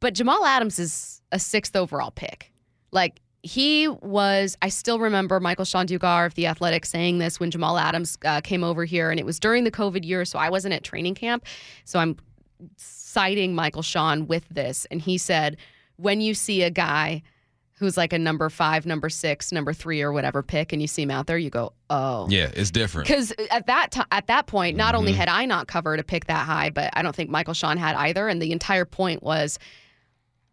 [0.00, 2.52] but Jamal Adams is a sixth overall pick.
[2.92, 7.78] Like he was, I still remember Michael-Shawn Dugar of the Athletic saying this when Jamal
[7.78, 10.74] Adams uh, came over here, and it was during the COVID year, so I wasn't
[10.74, 11.44] at training camp.
[11.84, 12.16] So I'm
[12.76, 15.56] citing Michael-Shawn with this, and he said,
[15.96, 17.22] when you see a guy
[17.74, 21.02] who's like a number five, number six, number three, or whatever pick, and you see
[21.02, 23.06] him out there, you go, oh, yeah, it's different.
[23.06, 26.26] because at that time, at that point, not only had I not covered a pick
[26.26, 28.26] that high, but I don't think Michael-Shawn had either.
[28.26, 29.60] And the entire point was,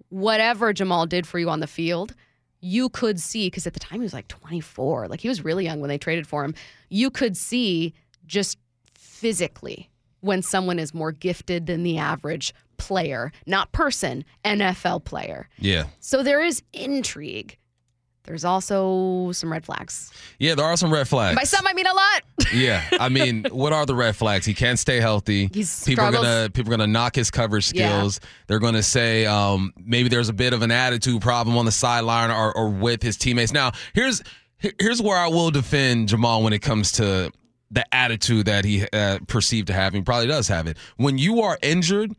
[0.09, 2.13] whatever Jamal did for you on the field,
[2.61, 5.65] you could see because at the time he was like 24, like he was really
[5.65, 6.55] young when they traded for him.
[6.89, 7.93] You could see
[8.25, 8.57] just
[8.93, 9.89] physically
[10.21, 15.47] when someone is more gifted than the average player, not person, NFL player.
[15.59, 15.85] Yeah.
[15.99, 17.57] So there is intrigue.
[18.25, 20.11] There's also some red flags.
[20.39, 21.35] Yeah, there are some red flags.
[21.37, 22.21] By some, I mean a lot.
[22.53, 24.45] yeah, I mean, what are the red flags?
[24.45, 25.49] He can't stay healthy.
[25.53, 27.89] He's people are gonna people are gonna knock his coverage Yeah.
[27.99, 28.19] skills.
[28.47, 32.31] They're gonna say um, maybe there's a bit of an attitude problem on the sideline
[32.31, 33.53] or, or with his teammates.
[33.53, 34.21] Now, here's
[34.79, 37.31] here's where I will defend Jamal when it comes to
[37.71, 39.93] the attitude that he uh, perceived to have.
[39.93, 40.77] He probably does have it.
[40.97, 42.13] When you are injured,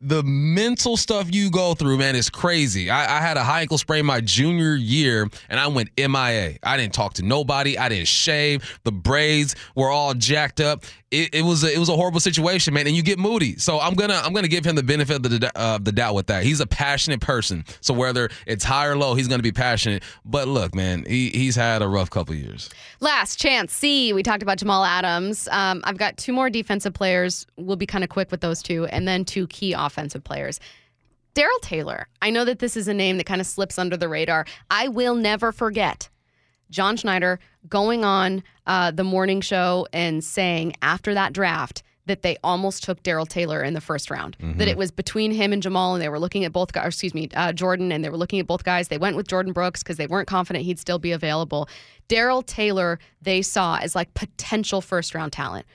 [0.00, 2.88] the mental stuff you go through, man, is crazy.
[2.88, 6.56] I, I had a high ankle sprain my junior year, and I went MIA.
[6.62, 7.76] I didn't talk to nobody.
[7.76, 8.78] I didn't shave.
[8.84, 10.84] The braids were all jacked up.
[11.10, 12.86] It, it was a, it was a horrible situation, man.
[12.86, 13.56] And you get moody.
[13.56, 16.26] So I'm gonna I'm gonna give him the benefit of the uh, the doubt with
[16.26, 16.44] that.
[16.44, 17.64] He's a passionate person.
[17.80, 20.02] So whether it's high or low, he's gonna be passionate.
[20.26, 22.68] But look, man, he he's had a rough couple years.
[23.00, 23.72] Last chance.
[23.72, 24.12] C.
[24.12, 25.48] We talked about Jamal Adams.
[25.50, 27.46] Um, I've got two more defensive players.
[27.56, 29.87] We'll be kind of quick with those two, and then two key offensive
[30.24, 30.60] players.
[31.34, 32.08] Darrell Taylor.
[32.20, 34.46] I know that this is a name that kind of slips under the radar.
[34.70, 36.08] I will never forget
[36.70, 42.36] John Schneider going on uh, the morning show and saying after that draft that they
[42.42, 44.36] almost took Darrell Taylor in the first round.
[44.40, 46.86] That it was between him and Jamal, and they were looking at both guys.
[46.86, 48.88] Excuse me, uh, Jordyn, and they were looking at both guys.
[48.88, 51.68] They went with Jordyn Brooks because they weren't confident he'd still be available.
[52.08, 55.66] Darrell Taylor they saw as like potential first round talent.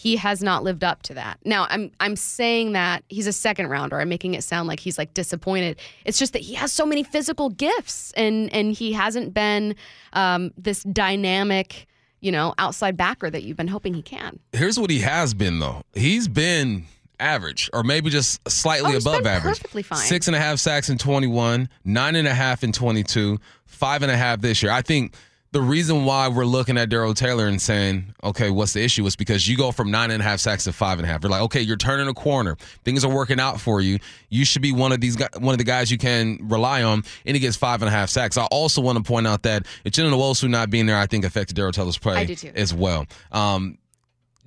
[0.00, 1.40] He has not lived up to that.
[1.44, 3.98] Now, I'm I'm saying that he's a second rounder.
[3.98, 5.76] I'm making it sound like he's like disappointed.
[6.04, 9.74] It's just that he has so many physical gifts, and and he hasn't been
[10.12, 11.88] um, this dynamic,
[12.20, 14.38] you know, outside backer that you've been hoping he can.
[14.52, 15.82] Here's what he has been though.
[15.94, 16.84] He's been
[17.18, 19.56] average or maybe just slightly Oh, he's above been average.
[19.58, 19.98] perfectly fine.
[19.98, 24.12] Six and a half sacks in 21, nine and a half in 22, five and
[24.12, 24.70] a half this year.
[24.70, 25.14] I think
[25.52, 29.16] the reason why we're looking at Darrell Taylor and saying, okay, what's the issue is
[29.16, 31.22] because you go from nine and a half sacks to five and a half.
[31.22, 32.56] You're like, okay, you're turning a corner.
[32.84, 33.98] Things are working out for you.
[34.28, 37.02] You should be one of these guys, one of the guys you can rely on,
[37.24, 38.36] and he gets five and a half sacks.
[38.36, 41.56] I also want to point out that Uchenna Nwosu not being there, I think affected
[41.56, 42.52] Darrell Taylor's play I do too.
[42.54, 43.06] as well.
[43.32, 43.78] Um,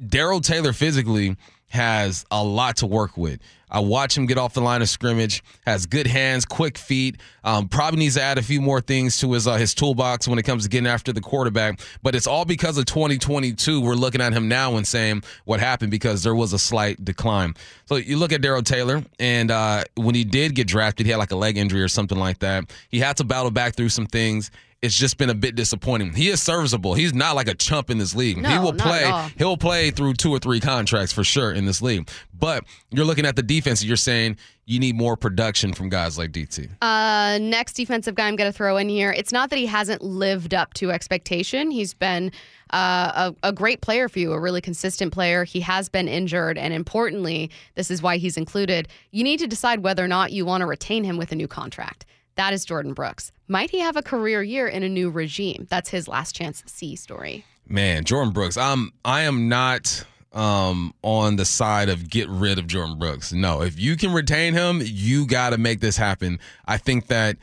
[0.08, 1.36] Darrell Taylor physically
[1.72, 3.40] has a lot to work with.
[3.72, 5.42] I watch him get off the line of scrimmage.
[5.66, 7.16] Has good hands, quick feet.
[7.46, 10.38] Um, probably needs to add a few more things to his uh, his toolbox when
[10.38, 11.80] it comes to getting after the quarterback.
[12.04, 13.80] But it's all because of 2022.
[13.80, 17.56] We're looking at him now and saying what happened because there was a slight decline.
[17.86, 21.20] So you look at Darrell Taylor, and uh, when he did get drafted, he had
[21.20, 22.66] like a leg injury or something like that.
[22.90, 26.14] He had to battle back through some things it's just been a bit disappointing.
[26.14, 26.96] He is serviceable.
[26.96, 28.38] He's not like a chump in this league.
[28.38, 29.30] No, he will play.
[29.38, 32.10] He'll play through two or three contracts for sure in this league.
[32.34, 33.84] But you're looking at the defense.
[33.84, 36.70] You're saying you need more production from guys like DT.
[36.82, 39.12] Uh, next defensive guy I'm going to throw in here.
[39.12, 41.70] It's not that he hasn't lived up to expectation.
[41.70, 42.32] He's been
[42.72, 45.44] uh, a, a great player for you, a really consistent player.
[45.44, 48.88] He has been injured, and importantly, this is why he's included.
[49.12, 51.48] You need to decide whether or not you want to retain him with a new
[51.48, 52.06] contract.
[52.36, 53.32] That is Jordyn Brooks.
[53.48, 55.68] Might he have a career year in a new regime?
[55.70, 57.46] That's his last chance C story.
[57.68, 58.58] Man, Jordyn Brooks.
[58.58, 58.92] I'm.
[59.06, 63.34] I am not um on the side of get rid of Jordyn Brooks.
[63.34, 66.40] No, if you can retain him, you got to make this happen.
[66.66, 67.38] I think that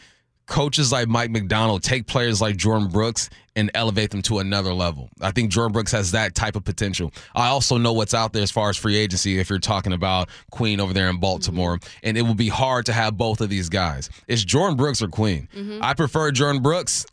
[0.49, 5.11] coaches like Mike Macdonald take players like Jordyn Brooks and elevate them to another level.
[5.21, 7.13] I think Jordyn Brooks has that type of potential.
[7.35, 10.29] I also know what's out there as far as free agency if you're talking about
[10.51, 13.69] Queen over there in Baltimore, and it will be hard to have both of these
[13.69, 14.11] guys.
[14.27, 15.49] It's Jordyn Brooks or Queen.
[15.83, 17.05] I prefer Jordyn Brooks.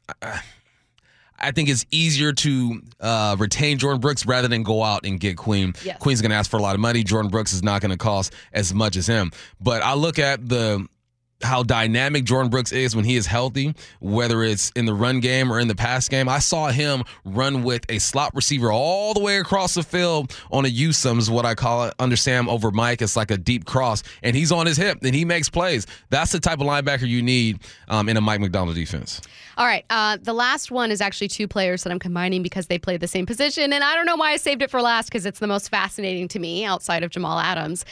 [1.38, 5.36] I think it's easier to uh, retain Jordyn Brooks rather than go out and get
[5.36, 5.74] Queen.
[5.84, 5.98] Yes.
[6.00, 7.04] Queen's going to ask for a lot of money.
[7.04, 9.32] Jordyn Brooks is not going to cost as much as him.
[9.60, 10.88] But I look at the
[11.42, 15.52] how dynamic Jordyn Brooks is when he is healthy, whether it's in the run game
[15.52, 16.30] or in the pass game.
[16.30, 20.66] I saw him run with a slot receiver all the way across the field on
[20.66, 21.94] a USUM is what I call it.
[22.00, 25.14] Under Sam over Mike, it's like a deep cross, and he's on his hip and
[25.14, 25.86] he makes plays.
[26.10, 29.22] That's the type of linebacker you need um, in a Mike Macdonald defense.
[29.58, 29.86] All right.
[29.90, 33.08] Uh, the last one is actually two players that I'm combining because they play the
[33.08, 33.72] same position.
[33.72, 36.28] And I don't know why I saved it for last because it's the most fascinating
[36.30, 37.86] to me outside of Jamal Adams.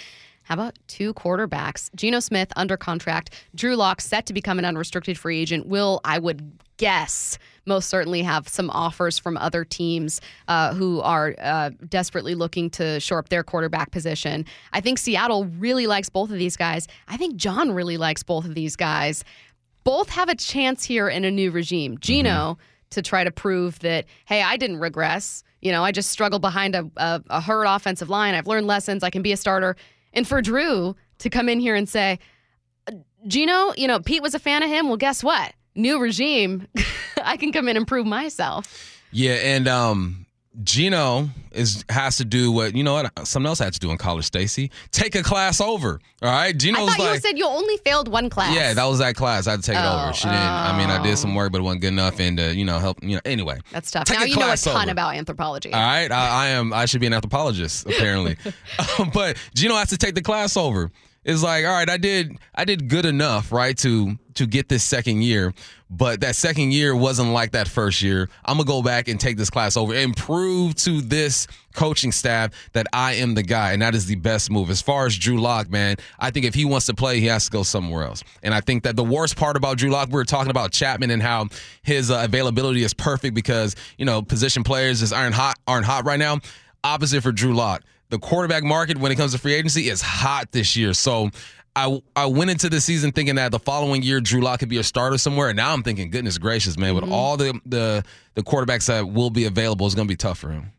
[0.53, 1.89] How about two quarterbacks?
[1.95, 3.31] Geno Smith under contract.
[3.55, 5.65] Drew Lock set to become an unrestricted free agent.
[5.65, 11.33] Will, I would guess, most certainly have some offers from other teams uh, who are
[11.41, 14.45] uh, desperately looking to shore up their quarterback position.
[14.73, 16.87] I think Seattle really likes both of these guys.
[17.07, 19.23] I think John really likes both of these guys
[19.83, 21.97] both have a chance here in a new regime.
[21.97, 22.59] Geno
[22.91, 25.43] to try to prove that, hey, I didn't regress.
[25.61, 28.35] You know, I just struggled behind a, a, a hurt offensive line.
[28.35, 29.01] I've learned lessons.
[29.01, 29.75] I can be a starter.
[30.13, 32.19] And for Drew to come in here and say,
[33.27, 34.87] Geno, you know, Pete was a fan of him.
[34.87, 35.53] Well, guess what?
[35.75, 36.67] New regime.
[37.23, 39.01] I can come in and prove myself.
[39.11, 40.22] Yeah, and um
[40.63, 43.97] Geno is has to do what you know what something else had to do in
[43.97, 44.69] college, Stacy.
[44.91, 45.99] Take a class over.
[46.21, 46.47] All right.
[46.49, 48.55] I Geno's thought you like said you only failed one class.
[48.55, 49.47] Yeah, that was that class.
[49.47, 50.13] I had to take it Oh, over.
[50.13, 52.43] She didn't I mean I did some work, but it wasn't good enough and uh,
[52.43, 53.59] you know, help you know anyway.
[53.71, 54.05] That's tough.
[54.05, 54.91] Take now you know a ton over.
[54.91, 55.73] about anthropology.
[55.73, 56.71] All right, I, I am.
[56.71, 58.37] I should be an anthropologist apparently,
[58.99, 60.91] Um, but Geno has to take the class over.
[61.25, 64.83] It's like, all right, I did, I did good enough, right, to to get this
[64.83, 65.53] second year,
[65.89, 68.29] but that second year wasn't like that first year.
[68.45, 72.51] I'm gonna go back and take this class over and prove to this coaching staff
[72.73, 74.69] that I am the guy, and that is the best move.
[74.69, 77.45] As far as Drew Lock, man, I think if he wants to play, he has
[77.45, 78.23] to go somewhere else.
[78.41, 81.11] And I think that the worst part about Drew Lock, we were talking about Chapman
[81.11, 81.47] and how
[81.83, 86.05] his uh, availability is perfect because you know position players just aren't hot, aren't hot
[86.05, 86.39] right now.
[86.83, 87.83] Opposite for Drew Lock.
[88.09, 90.93] The quarterback market when it comes to free agency is hot this year.
[90.93, 91.31] So
[91.75, 94.77] I I went into the season thinking that the following year Drew Lock could be
[94.77, 97.13] a starter somewhere, and now I'm thinking, goodness gracious, man, with mm-hmm.
[97.13, 98.03] all the the
[98.35, 100.71] the quarterbacks that will be available, it's going to be tough for him.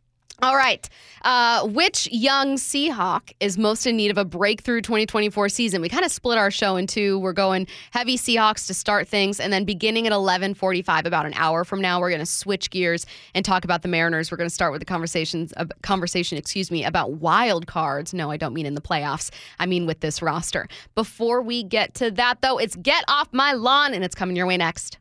[0.45, 0.87] All right.
[1.23, 5.81] Uh, which young Seahawk is most in need of a breakthrough 2024 season?
[5.81, 7.19] We kind of split our show in two.
[7.19, 11.65] We're going heavy Seahawks to start things, and then beginning at 11:45, about an hour
[11.65, 14.31] from now, we're going to switch gears and talk about the Mariners.
[14.31, 18.13] We're going to start with the conversations, uh, conversation, excuse me, about wild cards.
[18.13, 19.31] No, I don't mean in the playoffs.
[19.59, 20.69] I mean with this roster.
[20.95, 24.47] Before we get to that, though, it's get off my lawn, and it's coming your
[24.47, 24.99] way next.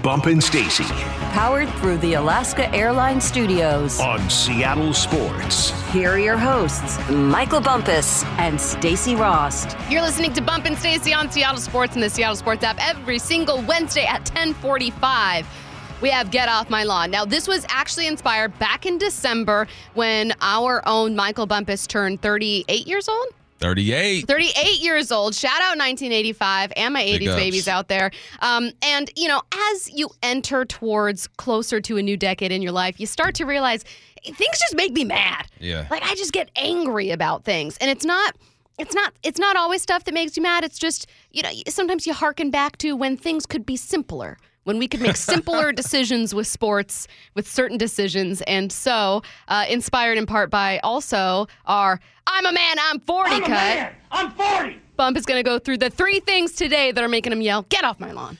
[0.00, 0.82] Bump and Stacy
[1.32, 4.00] Powered through the Alaska Airlines Studios.
[4.00, 5.70] on Seattle Sports.
[5.92, 9.76] Here are your hosts, Michael Bumpus and Stacy Rost.
[9.88, 13.18] You're listening to Bump and Stacy on Seattle Sports and the Seattle Sports app every
[13.18, 15.46] single Wednesday at 1045.
[16.00, 17.10] We have Get Off My Lawn.
[17.12, 22.88] Now, this was actually inspired back in December when our own Michael Bumpus turned 38
[22.88, 23.28] years old.
[23.62, 24.26] 38.
[24.26, 25.34] 38 years old.
[25.34, 28.10] Shout out 1985 and my 80s babies out there.
[28.40, 29.40] Um, and, you know,
[29.72, 33.44] as you enter towards closer to a new decade in your life, you start to
[33.44, 33.84] realize
[34.24, 35.46] things just make me mad.
[35.60, 35.86] Yeah.
[35.90, 37.76] Like I just get angry about things.
[37.78, 38.36] And it's not.
[38.78, 40.64] It's not it's not always stuff that makes you mad.
[40.64, 44.78] It's just, you know, sometimes you hearken back to when things could be simpler, when
[44.78, 48.40] we could make simpler decisions with sports, with certain decisions.
[48.42, 53.42] And so, uh, inspired in part by also our I'm a man, I'm 40 I'm
[53.42, 53.50] a cut.
[53.50, 53.92] man.
[54.10, 54.78] I'm 40.
[54.96, 57.62] Bump is going to go through the three things today that are making him yell,
[57.68, 58.38] Get off my lawn.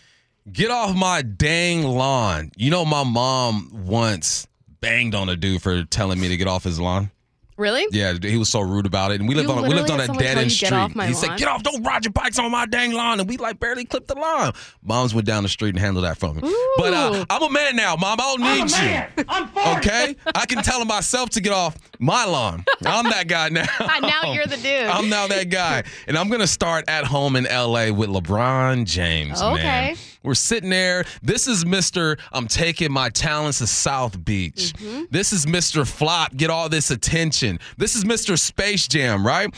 [0.53, 2.51] Get off my dang lawn.
[2.57, 4.47] You know, my mom once
[4.81, 7.11] banged on a dude for telling me to get off his lawn.
[7.57, 7.87] Really?
[7.91, 9.21] Yeah, he was so rude about it.
[9.21, 10.73] And we lived You on we lived on a dead end you, "Get street.
[10.73, 11.63] off my he said, "Get off!
[11.63, 14.53] Don't ride your bikes on my dang lawn." And we like barely clipped the lawn.
[14.83, 16.41] Moms went down the street and handled that for me.
[16.79, 18.19] But uh, I'm a man now, mom.
[18.21, 18.83] I don't I'm need a you.
[18.85, 19.09] man.
[19.29, 19.71] I'm 40.
[19.79, 22.65] Okay, I can tell myself to get off my lawn.
[22.87, 23.67] I'm that guy now.
[24.01, 24.87] now you're the dude.
[24.87, 29.41] I'm now that guy, and I'm gonna start at home in LA with LeBron James.
[29.41, 29.97] Man.
[30.23, 31.05] We're sitting there.
[31.23, 32.19] This is Mr.
[32.33, 34.73] I'm taking my talents to South Beach.
[34.77, 35.05] Mm-hmm.
[35.11, 35.87] This is Mr.
[35.87, 36.37] Flop.
[36.37, 37.59] Get all this attention.
[37.77, 38.39] This is Mr.
[38.39, 39.53] Space Jam, right?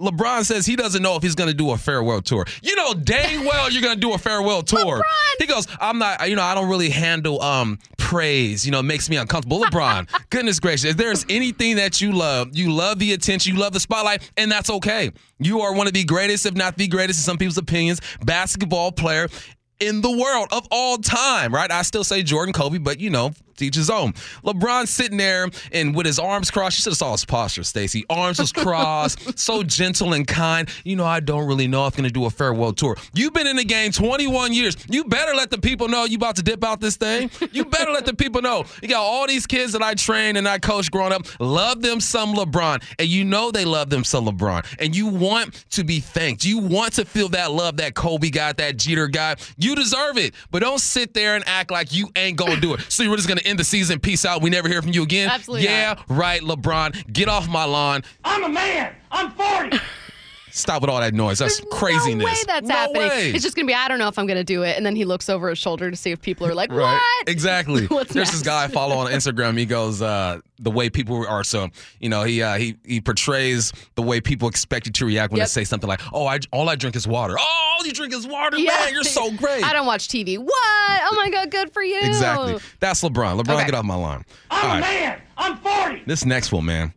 [0.00, 2.46] LeBron says he doesn't know if he's going to do a farewell tour.
[2.62, 4.96] You know dang well you're going to do a farewell tour.
[4.96, 5.02] LeBron.
[5.38, 8.84] He goes, "I'm not, you know, I don't really handle um praise, you know, it
[8.84, 13.12] makes me uncomfortable." LeBron, goodness gracious, if there's anything that you love, you love the
[13.12, 15.10] attention, you love the spotlight, and that's okay.
[15.38, 18.92] You are one of the greatest, if not the greatest in some people's opinions, basketball
[18.92, 19.28] player
[19.80, 21.70] in the world of all time, right?
[21.70, 24.12] I still say Jordan Kobe, but you know, to each his own.
[24.44, 26.78] LeBron sitting there and with his arms crossed.
[26.78, 28.04] You should have saw his posture, Stacy.
[28.10, 30.68] Arms was crossed, so gentle and kind.
[30.84, 32.96] You know, I don't really know if I'm gonna do a farewell tour.
[33.14, 34.76] You've been in the game 21 years.
[34.88, 37.30] You better let the people know you about to dip out this thing.
[37.52, 38.64] You better let the people know.
[38.82, 41.26] You got all these kids that I trained and I coached growing up.
[41.40, 42.82] Love them some LeBron.
[42.98, 44.64] And you know they love them some LeBron.
[44.78, 46.44] And you want to be thanked.
[46.44, 49.46] You want to feel that love that Kobe got, that Jeter got.
[49.58, 50.34] You deserve it.
[50.50, 52.80] But don't sit there and act like you ain't gonna do it.
[52.88, 54.00] So you're just gonna end the season.
[54.00, 54.40] Peace out.
[54.40, 55.28] We never hear from you again.
[55.28, 57.12] Absolutely Yeah, right, LeBron.
[57.12, 58.02] Get off my lawn.
[58.24, 58.94] I'm a man.
[59.10, 59.78] I'm 40.
[60.52, 61.38] Stop with all that noise.
[61.38, 62.18] That's craziness.
[62.24, 63.08] No way that's No happening.
[63.08, 63.30] way.
[63.30, 64.76] It's just going to be, I don't know if I'm going to do it.
[64.76, 66.94] And then he looks over his shoulder to see if people are like, Right.
[66.94, 67.28] what?
[67.28, 67.86] Exactly.
[67.88, 68.46] What's There's this next?
[68.46, 69.56] guy I follow on Instagram.
[69.58, 71.68] He goes, uh, the way people are so,
[72.00, 75.38] you know, he uh, he he portrays the way people expect you to react when
[75.38, 75.46] Yep.
[75.46, 78.12] they say something like, "Oh, I all I drink is water." Oh, all you drink
[78.12, 78.92] is water, man.
[78.92, 79.64] You're so great.
[79.64, 80.36] I don't watch TV.
[80.36, 80.52] What?
[80.54, 81.98] Oh my God, good for you.
[82.02, 82.58] Exactly.
[82.78, 83.40] That's LeBron.
[83.40, 83.64] LeBron, Okay.
[83.64, 84.22] get off my lawn.
[84.50, 84.80] I'm All a right.
[84.80, 85.20] man.
[85.38, 86.02] I'm 40.
[86.04, 86.92] This next one, man.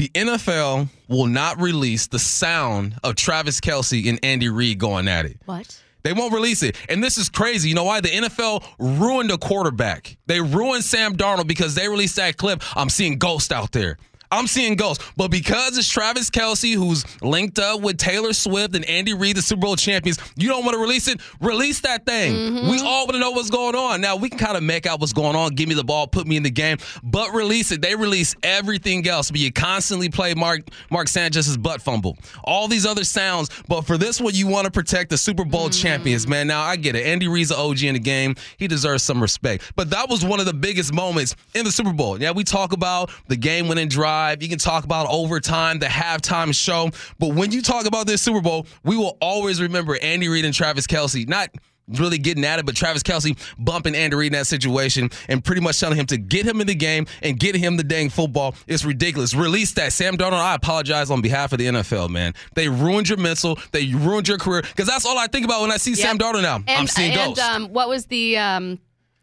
[0.00, 5.26] The NFL will not release the sound of Travis Kelce and Andy Reid going at
[5.26, 5.36] it.
[5.44, 5.78] What?
[6.04, 6.74] They won't release it.
[6.88, 7.68] And this is crazy.
[7.68, 8.00] You know why?
[8.00, 10.16] The NFL ruined a quarterback.
[10.24, 12.62] They ruined Sam Darnold because they released that clip.
[12.74, 13.98] I'm seeing ghosts out there.
[14.30, 15.04] I'm seeing ghosts.
[15.16, 19.42] But because it's Travis Kelce who's linked up with Taylor Swift and Andy Reid, the
[19.42, 21.20] Super Bowl champions, you don't want to release it?
[21.40, 22.34] Release that thing.
[22.34, 22.70] Mm-hmm.
[22.70, 24.00] We all want to know what's going on.
[24.00, 25.54] Now, we can kind of make out what's going on.
[25.54, 27.82] Give me the ball, put me in the game, but release it.
[27.82, 29.30] They release everything else.
[29.30, 30.60] But you constantly play Mark
[30.90, 32.16] Mark Sanchez's butt fumble.
[32.44, 33.50] All these other sounds.
[33.68, 35.82] But for this one, you want to protect the Super Bowl mm-hmm.
[35.82, 36.46] champions, man.
[36.46, 37.04] Now, I get it.
[37.04, 38.36] Andy Reid's an OG in the game.
[38.58, 39.72] He deserves some respect.
[39.74, 42.20] But that was one of the biggest moments in the Super Bowl.
[42.20, 44.19] Yeah, we talk about the game winning drive.
[44.40, 46.90] You can talk about overtime, the halftime show.
[47.18, 50.54] But when you talk about this Super Bowl, we will always remember Andy Reid and
[50.54, 51.28] Travis Kelce.
[51.28, 51.50] Not
[51.88, 55.60] really getting at it, but Travis Kelce bumping Andy Reid in that situation and pretty
[55.60, 58.54] much telling him to get him in the game and get him the dang football.
[58.66, 59.34] It's ridiculous.
[59.34, 59.92] Release that.
[59.92, 62.34] Sam Darnold, I apologize on behalf of the NFL, man.
[62.54, 63.58] They ruined your mental.
[63.72, 66.42] They ruined your career because that's all I think about when I see Sam Darnold
[66.42, 66.56] now.
[66.56, 67.42] And, I'm seeing and, ghosts.
[67.42, 68.78] um, what was the um,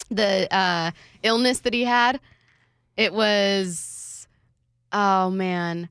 [0.09, 0.91] the uh,
[1.23, 2.19] illness that he had?
[2.97, 3.96] It was,
[4.91, 5.89] oh man,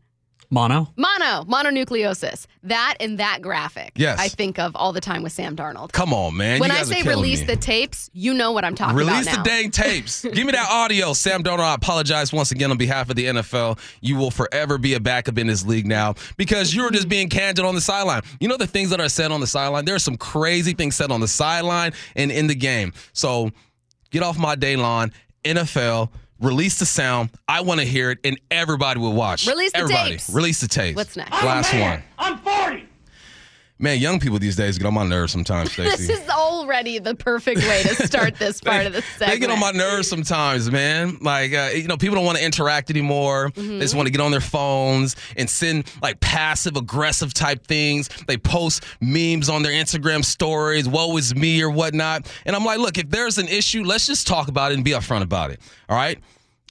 [0.48, 0.92] Mono.
[0.96, 2.46] mono, mononucleosis.
[2.62, 3.92] That and that graphic.
[3.96, 4.18] Yes.
[4.20, 5.90] I think of all the time with Sam Darnold.
[5.92, 6.60] Come on, man.
[6.60, 7.46] when You I guys are say killing release me.
[7.46, 9.42] the tapes, you know what I'm talking Release about now.
[9.42, 10.22] the dang tapes.
[10.34, 11.12] Give me that audio.
[11.14, 13.78] Sam Darnold, I apologize once again on behalf of the NFL.
[14.00, 17.64] You will forever be a backup in this league now because you're just being candid
[17.64, 18.22] on the sideline.
[18.40, 19.84] You know the things that are said on the sideline?
[19.84, 22.92] There are some crazy things said on the sideline and in the game.
[23.12, 23.50] So
[24.12, 25.12] get off my day lawn.
[25.44, 26.10] NFL,
[26.40, 27.30] release the sound.
[27.48, 29.46] I want to hear it, and everybody will watch.
[29.46, 30.10] Release the everybody.
[30.12, 30.30] tapes.
[30.30, 30.96] Release the tapes.
[30.96, 31.32] What's next?
[31.32, 31.90] I'm Last man.
[31.90, 32.02] one.
[32.18, 32.86] I'm 40.
[33.78, 36.06] Man, young people these days get on my nerves sometimes, Stacy.
[36.06, 39.32] This is already the perfect way to start this part of the segment.
[39.32, 41.18] They get on my nerves sometimes, man.
[41.20, 43.50] Like, uh, you know, people don't want to interact anymore.
[43.54, 48.08] They just want to get on their phones and send like passive aggressive type things.
[48.26, 52.32] They post memes on their Instagram stories, woe is me or whatnot.
[52.46, 54.92] And I'm like, look, if there's an issue, let's just talk about it and be
[54.92, 55.60] upfront about it.
[55.90, 56.18] All right.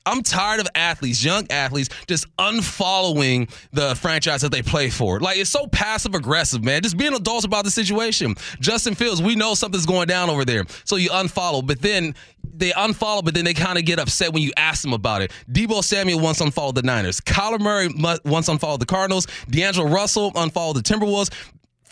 [0.06, 5.20] I'm tired of athletes, young athletes, just unfollowing the franchise that they play for.
[5.20, 6.82] Like it's so passive aggressive, man.
[6.82, 8.36] Just being adults about the situation.
[8.60, 11.66] Justin Fields, we know something's going down over there, so you unfollow.
[11.66, 12.16] But then
[12.53, 15.32] they unfollow, but then they kind of get upset when you ask them about it.
[15.51, 17.20] Deebo Samuel once unfollowed the Niners.
[17.22, 19.28] Kyler Murray mu- once unfollowed the Cardinals.
[19.49, 21.32] D'Angelo Russell unfollowed the Timberwolves.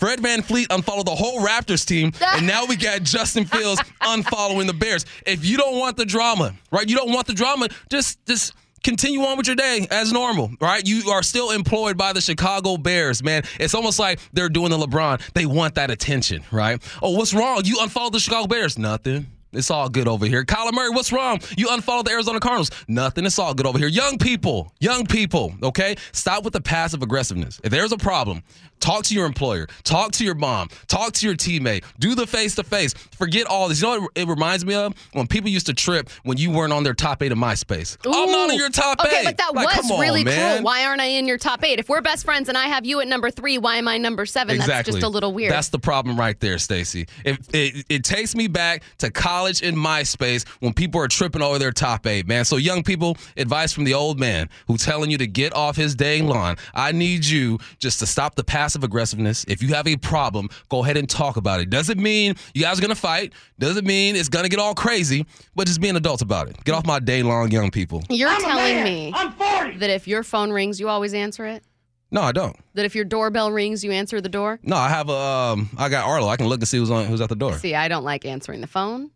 [0.03, 4.73] Fred VanVleet unfollowed the whole Raptors team, and now we got Justin Fields unfollowing the
[4.73, 5.05] Bears.
[5.25, 6.89] If you don't want the drama, right?
[6.89, 10.85] You don't want the drama, just just continue on with your day as normal, right?
[10.85, 13.43] You are still employed by the Chicago Bears, man.
[13.61, 15.21] It's almost like they're doing the LeBron.
[15.35, 16.83] They want that attention, right?
[17.01, 17.61] Oh, what's wrong?
[17.63, 18.77] You unfollowed the Chicago Bears.
[18.77, 19.27] Nothing.
[19.53, 20.43] It's all good over here.
[20.43, 21.39] Kyler Murray, what's wrong?
[21.55, 22.71] You unfollowed the Arizona Cardinals.
[22.87, 23.25] Nothing.
[23.25, 23.87] It's all good over here.
[23.87, 25.95] Young people, young people, okay?
[26.11, 27.61] Stop with the passive aggressiveness.
[27.63, 28.43] If there's a problem,
[28.83, 32.55] talk to your employer, talk to your mom, talk to your teammate, do the face
[32.55, 32.93] to face.
[33.17, 33.81] Forget all this.
[33.81, 34.93] You know what it reminds me of?
[35.13, 37.97] When people used to trip when you weren't on their top eight of MySpace.
[38.05, 39.25] I'm not in your top okay, eight.
[39.25, 40.61] but that Like, was come on, really cool.
[40.61, 41.79] Why aren't I in your top eight?
[41.79, 44.25] If we're best friends and I have you at number three, why am I number
[44.25, 44.55] seven?
[44.55, 44.73] Exactly.
[44.73, 45.51] That's just a little weird.
[45.51, 47.07] That's the problem right there, Stacy.
[47.23, 51.57] It, it it takes me back to college in MySpace when people are tripping over
[51.57, 52.43] their top eight, man.
[52.43, 55.95] So young people, advice from the old man who's telling you to get off his
[55.95, 56.57] dang lawn.
[56.73, 58.43] I need you just to stop the
[58.73, 59.45] passive aggressiveness.
[59.47, 61.69] If you have a problem, go ahead and talk about it.
[61.69, 63.31] Doesn't mean you guys are gonna fight.
[63.59, 65.27] Doesn't mean it's gonna get all crazy.
[65.55, 66.63] But just be an adult about it.
[66.63, 68.01] Get off my day long, young people.
[68.09, 69.77] You're I'm telling me I'm 40.
[69.77, 71.63] that if your phone rings, you always answer it?
[72.09, 72.55] No, I don't.
[72.73, 74.59] That if your doorbell rings, you answer the door?
[74.63, 75.13] No, I have a.
[75.13, 76.27] Um, I got Arlo.
[76.27, 77.53] I can look and see who's on who's at the door.
[77.59, 79.11] See, I don't like answering the phone.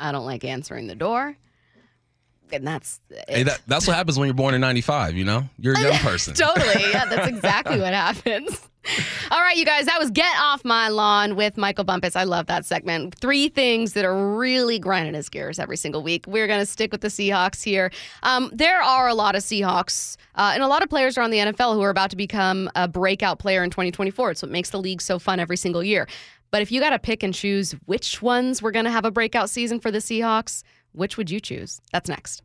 [0.00, 1.36] I don't like answering the door.
[2.52, 5.16] And that's Hey, that, that's what happens when you're born in '95.
[5.16, 6.34] You know, you're a young person.
[6.34, 6.90] totally.
[6.90, 8.68] Yeah, that's exactly what happens.
[9.30, 12.16] All right, you guys, that was Get Off My Lawn with Michael Bumpus.
[12.16, 13.14] I love that segment.
[13.14, 16.26] Three things that are really grinding his gears every single week.
[16.26, 17.92] We're going to stick with the Seahawks here.
[18.24, 21.38] Um, there are a lot of Seahawks, uh, and a lot of players around the
[21.38, 24.32] NFL who are about to become a breakout player in 2024.
[24.32, 26.08] It's what makes the league so fun every single year.
[26.50, 29.10] But if you got to pick and choose which ones we're going to have a
[29.12, 31.80] breakout season for the Seahawks, which would you choose?
[31.92, 32.42] That's next.